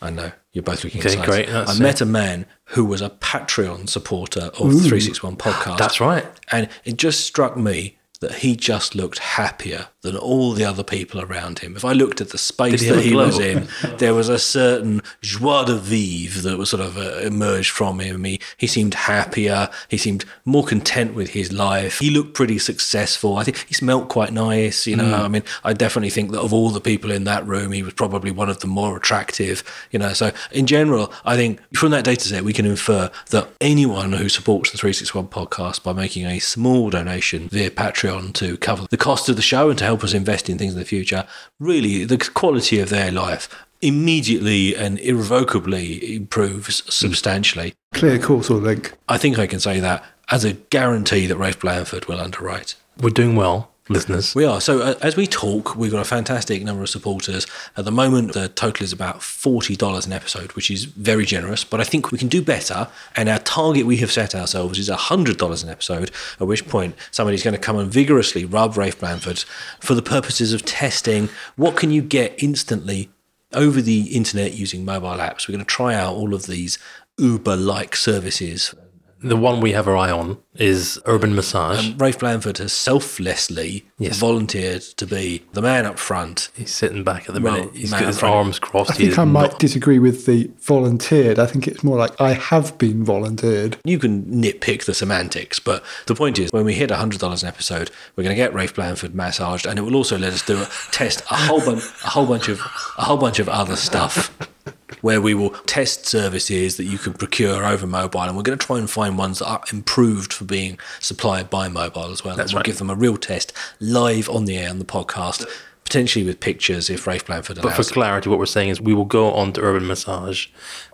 [0.00, 1.30] I know you're both looking Okay, excited.
[1.30, 1.80] great, that's I it.
[1.80, 5.78] met a man who was a Patreon supporter of the 361 podcast.
[5.78, 6.26] That's right.
[6.50, 11.20] And it just struck me that he just looked happier than all the other people
[11.20, 11.76] around him.
[11.76, 13.26] If I looked at the space he that he glow?
[13.26, 17.70] was in, there was a certain joie de vivre that was sort of uh, emerged
[17.70, 18.24] from him.
[18.24, 19.68] He, he seemed happier.
[19.88, 21.98] He seemed more content with his life.
[21.98, 23.36] He looked pretty successful.
[23.36, 24.86] I think he smelt quite nice.
[24.86, 25.20] You know, Mm.
[25.20, 27.94] I mean, I definitely think that of all the people in that room, he was
[27.94, 29.62] probably one of the more attractive.
[29.90, 33.48] You know, so in general, I think from that data set, we can infer that
[33.60, 38.86] anyone who supports the 361 podcast by making a small donation via Patreon to cover
[38.90, 41.26] the cost of the show and to help us invest in things in the future,
[41.58, 43.48] really the quality of their life
[43.82, 47.74] immediately and irrevocably improves substantially.
[47.94, 48.94] Clear causal link.
[49.08, 52.74] I think I can say that as a guarantee that Rafe Blandford will underwrite.
[53.00, 54.34] We're doing well, listeners.
[54.34, 54.60] We are.
[54.60, 57.46] So uh, as we talk, we've got a fantastic number of supporters.
[57.76, 61.80] At the moment, the total is about $40 an episode, which is very generous, but
[61.80, 62.88] I think we can do better.
[63.14, 66.10] And our target we have set ourselves is $100 an episode,
[66.40, 69.44] at which point somebody's going to come and vigorously rub Rafe Blandford
[69.80, 73.10] for the purposes of testing what can you get instantly
[73.52, 75.48] over the internet using mobile apps.
[75.48, 76.78] We're going to try out all of these
[77.18, 78.74] Uber-like services
[79.22, 81.94] The one we have our eye on is Urban Massage.
[81.96, 84.18] Rafe Blandford has selflessly Yes.
[84.18, 86.50] volunteered to be the man up front.
[86.54, 87.70] He's sitting back at the Well, minute.
[87.74, 88.90] He's man, got his I'm arms crossed.
[88.90, 91.38] I think is I might not- disagree with the volunteered.
[91.38, 93.78] I think it's more like I have been volunteered.
[93.84, 97.90] You can nitpick the semantics, but the point is, when we hit $100 an episode,
[98.16, 100.68] we're going to get Rafe Blandford massaged, and it will also let us do a
[100.92, 102.60] test a whole bunch, a whole bunch of,
[102.98, 104.30] a whole bunch of other stuff,
[105.00, 108.66] where we will test services that you can procure over mobile, and we're going to
[108.66, 112.36] try and find ones that are improved for being supplied by mobile as well.
[112.36, 112.66] That's and we'll right.
[112.66, 115.44] give them a real test live on the air on the podcast,
[115.84, 117.76] potentially with pictures if Rafe Blandford allows.
[117.76, 120.48] But for clarity, what we're saying is we will go on to Urban Massage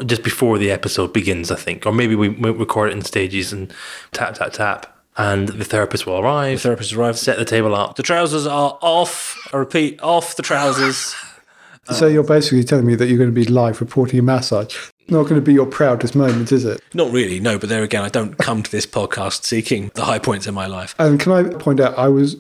[0.05, 1.87] just before the episode begins, I think.
[1.87, 3.73] Or maybe we, we record it in stages and
[4.13, 4.99] tap, tap, tap.
[5.15, 7.21] And the therapist will arrive, The therapist arrives.
[7.21, 7.97] set the table up.
[7.97, 9.37] The trousers are off.
[9.53, 11.15] I repeat, off the trousers.
[11.91, 14.77] So you're basically telling me that you're going to be live reporting a massage.
[15.09, 16.81] Not going to be your proudest moment, is it?
[16.95, 17.59] Not really, no.
[17.59, 20.67] But there again, I don't come to this podcast seeking the high points in my
[20.67, 20.95] life.
[20.99, 22.37] And can I point out, I was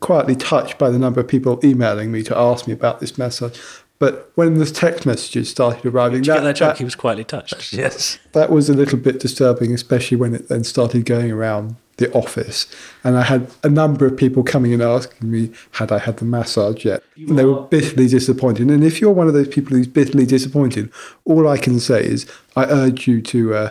[0.00, 3.58] quietly touched by the number of people emailing me to ask me about this massage.
[3.98, 6.68] But when the text messages started arriving, Did you that, get that joke?
[6.74, 7.72] that, He was quietly touched.
[7.72, 8.18] Yes.
[8.32, 12.66] that was a little bit disturbing, especially when it then started going around the office.
[13.04, 16.24] And I had a number of people coming and asking me, had I had the
[16.24, 17.02] massage yet?
[17.16, 18.68] And they were bitterly disappointed.
[18.68, 20.90] And if you're one of those people who's bitterly disappointed,
[21.24, 22.26] all I can say is,
[22.56, 23.70] I urge you to, uh,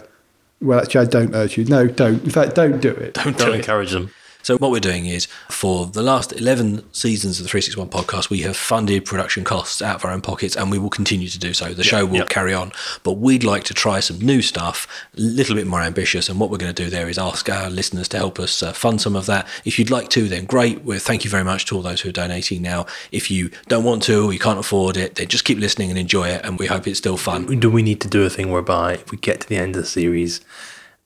[0.61, 1.65] well, actually, I don't urge you.
[1.65, 2.23] No, don't.
[2.23, 3.15] In fact, don't do it.
[3.15, 3.57] Don't do Don't it.
[3.57, 4.11] encourage them.
[4.43, 8.41] So what we're doing is, for the last 11 seasons of the 361 podcast, we
[8.41, 11.53] have funded production costs out of our own pockets, and we will continue to do
[11.53, 11.73] so.
[11.73, 12.25] The show will yeah.
[12.25, 12.73] carry on,
[13.03, 14.85] but we'd like to try some new stuff,
[15.17, 16.27] a little bit more ambitious.
[16.27, 18.73] And what we're going to do there is ask our listeners to help us uh,
[18.73, 19.47] fund some of that.
[19.63, 20.83] If you'd like to, then great.
[20.83, 22.85] Well, thank you very much to all those who are donating now.
[23.13, 25.97] If you don't want to, or you can't afford it, then just keep listening and
[25.97, 26.43] enjoy it.
[26.43, 27.45] And we hope it's still fun.
[27.45, 29.83] Do we need to do a thing whereby if we get to the end of
[29.83, 30.41] the series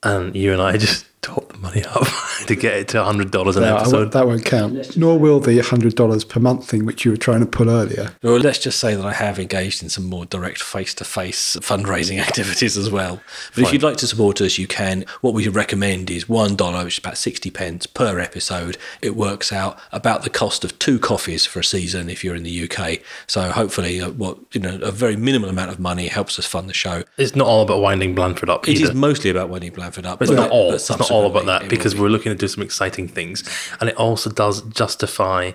[0.02, 2.08] and you and I just top the money up
[2.48, 4.12] to get it to $100 an No, I won't- episode?
[4.14, 4.98] that won't count.
[4.98, 8.14] Nor will the $100 per month thing, which you were trying to pull earlier.
[8.24, 11.58] Well, let's just say that I have engaged in some more direct face to face
[11.58, 13.22] fundraising activities as well.
[13.56, 15.06] But if you'd like to support us, you can.
[15.22, 18.78] What we recommend is $1, which is about 60 pence per episode.
[19.02, 22.44] It works out about the cost of two coffees for a season if you're in
[22.44, 23.00] the UK.
[23.28, 26.70] So hopefully, uh, what you know, a very minimal amount of money helps us fund
[26.70, 27.04] the show.
[27.18, 28.68] It's not all about winding Blandford up.
[28.68, 28.90] It either.
[28.92, 30.20] is mostly about winding Blandford up.
[30.20, 30.70] But it's not all.
[30.72, 32.00] but It's not all about subsequently that because be.
[32.02, 33.44] we're looking to do some exciting things,
[33.80, 35.52] and it also does justify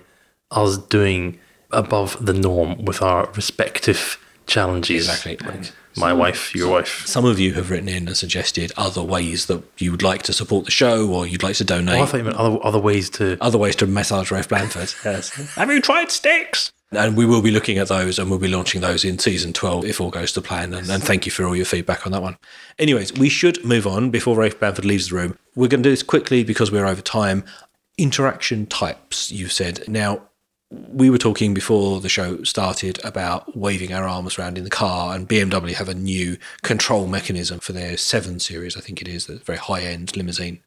[0.51, 1.39] us doing
[1.71, 5.09] above the norm with our respective challenges.
[5.09, 5.37] Exactly.
[5.47, 7.07] Like my wife, your wife.
[7.07, 10.33] Some of you have written in and suggested other ways that you would like to
[10.33, 11.99] support the show or you'd like to donate.
[11.99, 13.37] Oh, I thought you meant other other ways to.
[13.41, 14.93] other ways to massage Rafe Blandford.
[15.05, 15.31] Yes.
[15.57, 16.73] Have you tried sticks?
[16.93, 19.85] And we will be looking at those and we'll be launching those in season 12
[19.87, 20.75] if all goes to plan.
[20.75, 22.37] And, and thank you for all your feedback on that one.
[22.79, 25.39] Anyways, we should move on before Rafe Blandford leaves the room.
[25.55, 27.45] We're going to do this quickly because we're over time.
[27.97, 29.89] Interaction types, you've said.
[29.89, 30.23] Now,
[30.71, 35.15] we were talking before the show started about waving our arms around in the car,
[35.15, 39.27] and BMW have a new control mechanism for their 7 Series, I think it is,
[39.27, 40.63] the very high end limousine.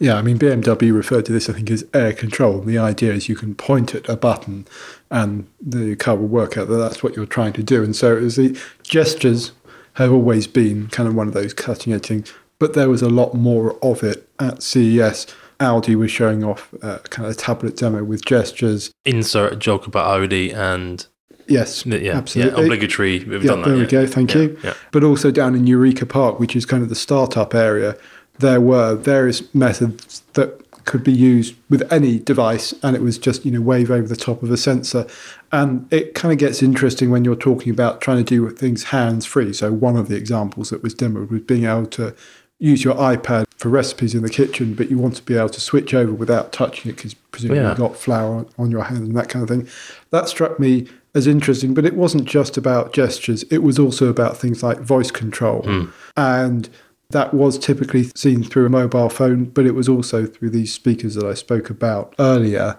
[0.00, 2.60] Yeah, I mean, BMW referred to this, I think, as air control.
[2.60, 4.66] The idea is you can point at a button
[5.10, 7.84] and the car will work out that that's what you're trying to do.
[7.84, 9.52] And so it was the gestures
[9.94, 13.10] have always been kind of one of those cutting edge things, but there was a
[13.10, 15.26] lot more of it at CES.
[15.60, 18.90] Audi was showing off uh, kind of a tablet demo with gestures.
[19.04, 21.06] Insert a joke about Audi and
[21.46, 22.56] Yes, yeah, absolutely.
[22.56, 23.18] yeah, obligatory.
[23.24, 23.68] We've Yeah, done that.
[23.70, 24.06] there we go.
[24.06, 24.58] Thank Yeah, you.
[24.62, 24.74] Yeah.
[24.92, 27.96] But also down in Eureka Park, which is kind of the startup area,
[28.40, 33.44] there were various methods that could be used with any device, and it was just
[33.44, 35.06] you know wave over the top of a sensor,
[35.52, 39.24] and it kind of gets interesting when you're talking about trying to do things hands
[39.26, 39.52] free.
[39.52, 42.14] So one of the examples that was demoed was being able to
[42.58, 45.60] use your iPad for recipes in the kitchen, but you want to be able to
[45.60, 47.70] switch over without touching it because presumably Yeah.
[47.70, 49.66] you've got flour on, on your hand and that kind of thing.
[50.10, 53.44] That struck me as interesting, but it wasn't just about gestures.
[53.44, 55.62] It was also about things like voice control.
[55.62, 55.84] Hmm.
[56.18, 56.68] And
[57.10, 61.14] that was typically seen through a mobile phone, but it was also through these speakers
[61.14, 62.76] that I spoke about earlier.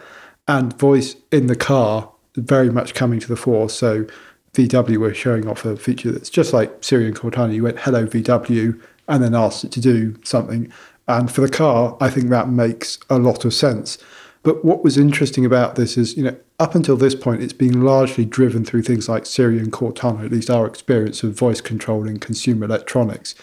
[0.47, 3.69] And voice in the car very much coming to the fore.
[3.69, 4.05] So
[4.53, 7.53] VW were showing off a feature that's just like Siri and Cortana.
[7.53, 10.71] You went, hello, VW, and then asked it to do something.
[11.07, 13.97] And for the car, I think that makes a lot of sense.
[14.43, 17.84] But what was interesting about this is, you know, up until this point, it's been
[17.84, 22.07] largely driven through things like Siri and Cortana, at least our experience of voice control
[22.07, 23.36] in consumer electronics.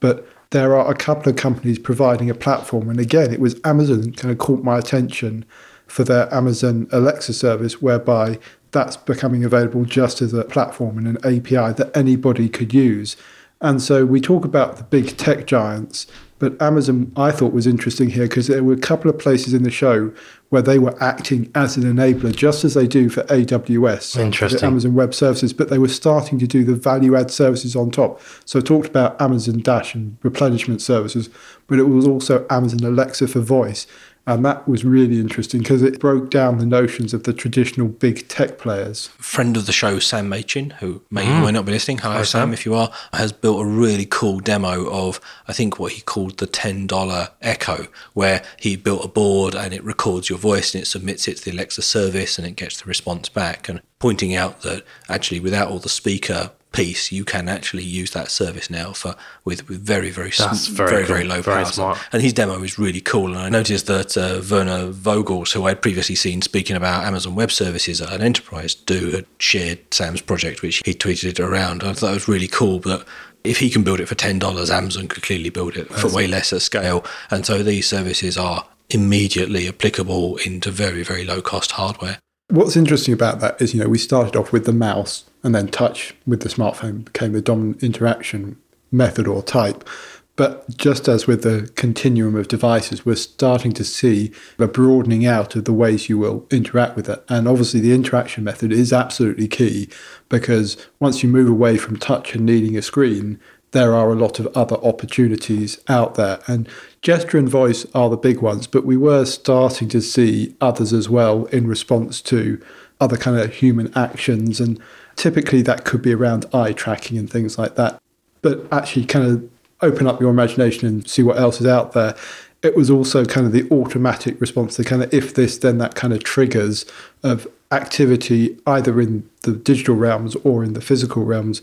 [0.00, 2.88] But there are a couple of companies providing a platform.
[2.88, 5.44] And again, it was Amazon that kind of caught my attention
[5.88, 8.38] for their Amazon Alexa service, whereby
[8.70, 13.16] that's becoming available just as a platform and an API that anybody could use.
[13.60, 16.06] And so we talk about the big tech giants,
[16.38, 19.62] but Amazon I thought was interesting here because there were a couple of places in
[19.62, 20.12] the show
[20.50, 24.60] where they were acting as an enabler, just as they do for AWS, Interesting.
[24.60, 27.90] the Amazon Web Services, but they were starting to do the value add services on
[27.90, 28.20] top.
[28.44, 31.28] So I talked about Amazon Dash and replenishment services,
[31.66, 33.86] but it was also Amazon Alexa for voice.
[34.26, 38.26] And that was really interesting because it broke down the notions of the traditional big
[38.28, 39.08] tech players.
[39.18, 41.40] friend of the show, Sam Machin, who may mm.
[41.42, 41.98] or may not be listening.
[41.98, 42.52] Hello, Sam, Sam.
[42.54, 46.38] if you are, has built a really cool demo of, I think, what he called
[46.38, 50.86] the $10 Echo, where he built a board and it records your voice and it
[50.86, 53.68] submits it to the Alexa service and it gets the response back.
[53.68, 58.30] And pointing out that actually, without all the speaker piece, you can actually use that
[58.30, 59.14] service now for
[59.44, 61.14] with, with very, very, sm- very very, cool.
[61.14, 61.72] very low Very power.
[61.72, 61.98] smart.
[62.12, 63.28] And his demo is really cool.
[63.28, 67.50] And I noticed that uh, Werner Vogels, who I'd previously seen speaking about Amazon Web
[67.50, 71.82] Services at an enterprise, do had shared Sam's project, which he tweeted around.
[71.82, 72.80] I thought it was really cool.
[72.80, 73.06] But
[73.44, 76.26] if he can build it for ten dollars, Amazon could clearly build it for way
[76.26, 77.04] less at scale.
[77.30, 82.18] And so these services are immediately applicable into very, very low cost hardware.
[82.48, 85.68] What's interesting about that is, you know, we started off with the mouse and then
[85.68, 88.56] touch with the smartphone became the dominant interaction
[88.92, 89.88] method or type.
[90.36, 95.54] But just as with the continuum of devices, we're starting to see a broadening out
[95.54, 97.24] of the ways you will interact with it.
[97.28, 99.88] And obviously, the interaction method is absolutely key
[100.28, 103.40] because once you move away from touch and needing a screen,
[103.74, 106.38] there are a lot of other opportunities out there.
[106.46, 106.68] And
[107.02, 111.08] gesture and voice are the big ones, but we were starting to see others as
[111.08, 112.64] well in response to
[113.00, 114.60] other kind of human actions.
[114.60, 114.80] And
[115.16, 118.00] typically that could be around eye tracking and things like that.
[118.42, 119.50] But actually, kind of
[119.80, 122.14] open up your imagination and see what else is out there.
[122.62, 125.96] It was also kind of the automatic response, the kind of if this, then that
[125.96, 126.86] kind of triggers
[127.24, 131.60] of activity either in the digital realms or in the physical realms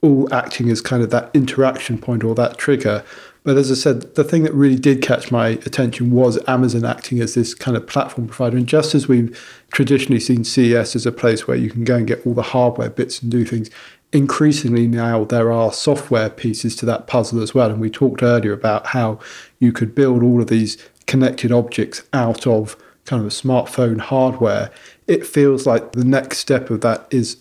[0.00, 3.04] all acting as kind of that interaction point or that trigger.
[3.44, 7.20] But as I said, the thing that really did catch my attention was Amazon acting
[7.20, 8.56] as this kind of platform provider.
[8.56, 9.38] And just as we've
[9.72, 12.90] traditionally seen CES as a place where you can go and get all the hardware
[12.90, 13.70] bits and do things,
[14.12, 17.70] increasingly now there are software pieces to that puzzle as well.
[17.70, 19.18] And we talked earlier about how
[19.58, 20.76] you could build all of these
[21.06, 22.76] connected objects out of
[23.06, 24.70] kind of smartphone hardware.
[25.06, 27.38] It feels like the next step of that is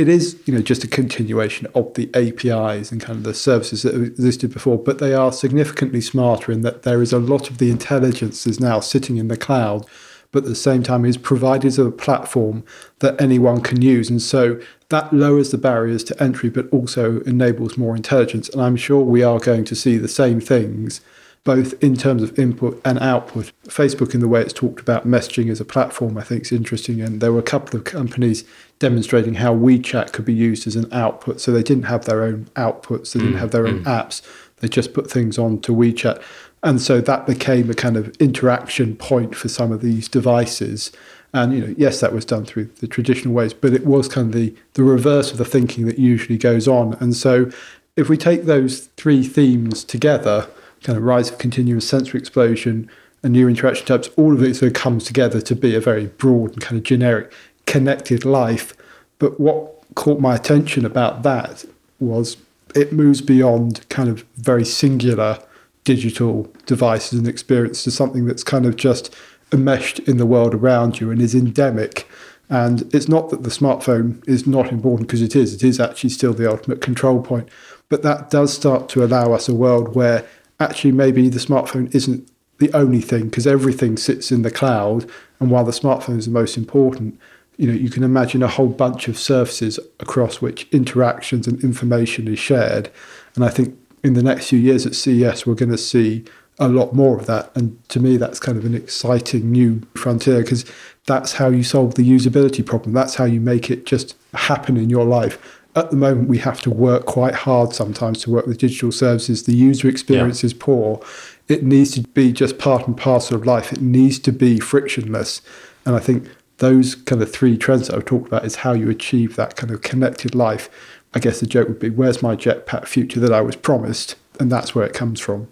[0.00, 3.82] it is you know just a continuation of the APIs and kind of the services
[3.82, 7.58] that existed before, but they are significantly smarter in that there is a lot of
[7.58, 9.86] the intelligence is now sitting in the cloud,
[10.32, 12.64] but at the same time is provided as a platform
[13.00, 17.76] that anyone can use, and so that lowers the barriers to entry, but also enables
[17.76, 18.48] more intelligence.
[18.48, 21.00] And I'm sure we are going to see the same things
[21.44, 23.52] both in terms of input and output.
[23.64, 27.00] Facebook, in the way it's talked about messaging as a platform, I think is interesting.
[27.00, 28.44] And there were a couple of companies
[28.80, 31.40] demonstrating how WeChat could be used as an output.
[31.40, 33.84] So they didn't have their own outputs, they didn't mm, have their own mm.
[33.84, 34.22] apps,
[34.56, 36.20] they just put things on to WeChat.
[36.62, 40.92] And so that became a kind of interaction point for some of these devices.
[41.32, 44.26] And you know, yes, that was done through the traditional ways, but it was kind
[44.26, 46.94] of the the reverse of the thinking that usually goes on.
[46.94, 47.50] And so,
[47.96, 50.48] if we take those three themes together,
[50.82, 52.90] kind of rise of continuous sensory explosion
[53.22, 56.06] and new interaction types, all of it sort of comes together to be a very
[56.06, 57.32] broad and kind of generic
[57.70, 58.74] connected life.
[59.20, 61.64] But what caught my attention about that
[62.00, 62.36] was
[62.74, 65.38] it moves beyond kind of very singular
[65.84, 69.14] digital devices and experience to something that's kind of just
[69.52, 72.08] enmeshed in the world around you and is endemic.
[72.48, 76.10] And it's not that the smartphone is not important because it is, it is actually
[76.10, 77.48] still the ultimate control point.
[77.88, 80.26] But that does start to allow us a world where
[80.58, 85.08] actually maybe the smartphone isn't the only thing because everything sits in the cloud.
[85.38, 87.18] And while the smartphone is the most important,
[87.60, 92.26] you know, you can imagine a whole bunch of surfaces across which interactions and information
[92.26, 92.90] is shared.
[93.34, 96.24] And I think in the next few years at CES, we're going to see
[96.58, 97.54] a lot more of that.
[97.54, 100.64] And to me, that's kind of an exciting new frontier because
[101.04, 102.94] that's how you solve the usability problem.
[102.94, 105.60] That's how you make it just happen in your life.
[105.76, 109.42] At the moment, we have to work quite hard sometimes to work with digital services.
[109.42, 110.46] The user experience yeah.
[110.46, 111.04] is poor.
[111.46, 113.70] It needs to be just part and parcel of life.
[113.70, 115.42] It needs to be frictionless.
[115.84, 116.26] And I think
[116.60, 119.72] those kind of three trends that I've talked about is how you achieve that kind
[119.72, 120.70] of connected life.
[121.12, 124.14] I guess the joke would be, where's my jetpack future that I was promised?
[124.38, 125.50] And that's where it comes from.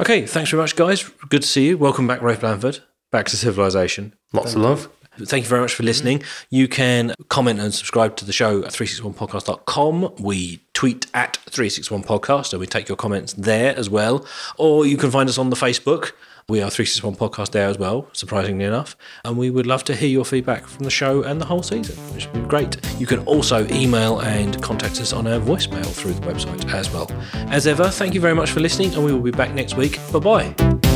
[0.00, 1.08] Okay, thanks very much, guys.
[1.28, 1.78] Good to see you.
[1.78, 2.80] Welcome back, Rafe Blandford,
[3.10, 4.14] Back to civilization.
[4.32, 4.88] Lots Thank of love.
[5.26, 6.22] Thank you very much for listening.
[6.50, 10.14] You can comment and subscribe to the show at 361podcast.com.
[10.20, 14.24] We tweet at 361podcast, and we take your comments there as well.
[14.56, 16.12] Or you can find us on the Facebook.
[16.50, 18.96] We are 361 Podcast there as well, surprisingly enough.
[19.22, 21.94] And we would love to hear your feedback from the show and the whole season,
[22.14, 22.78] which would be great.
[22.98, 27.06] You can also email and contact us on our voicemail through the website as well.
[27.50, 30.00] As ever, thank you very much for listening, and we will be back next week.
[30.10, 30.87] Bye bye.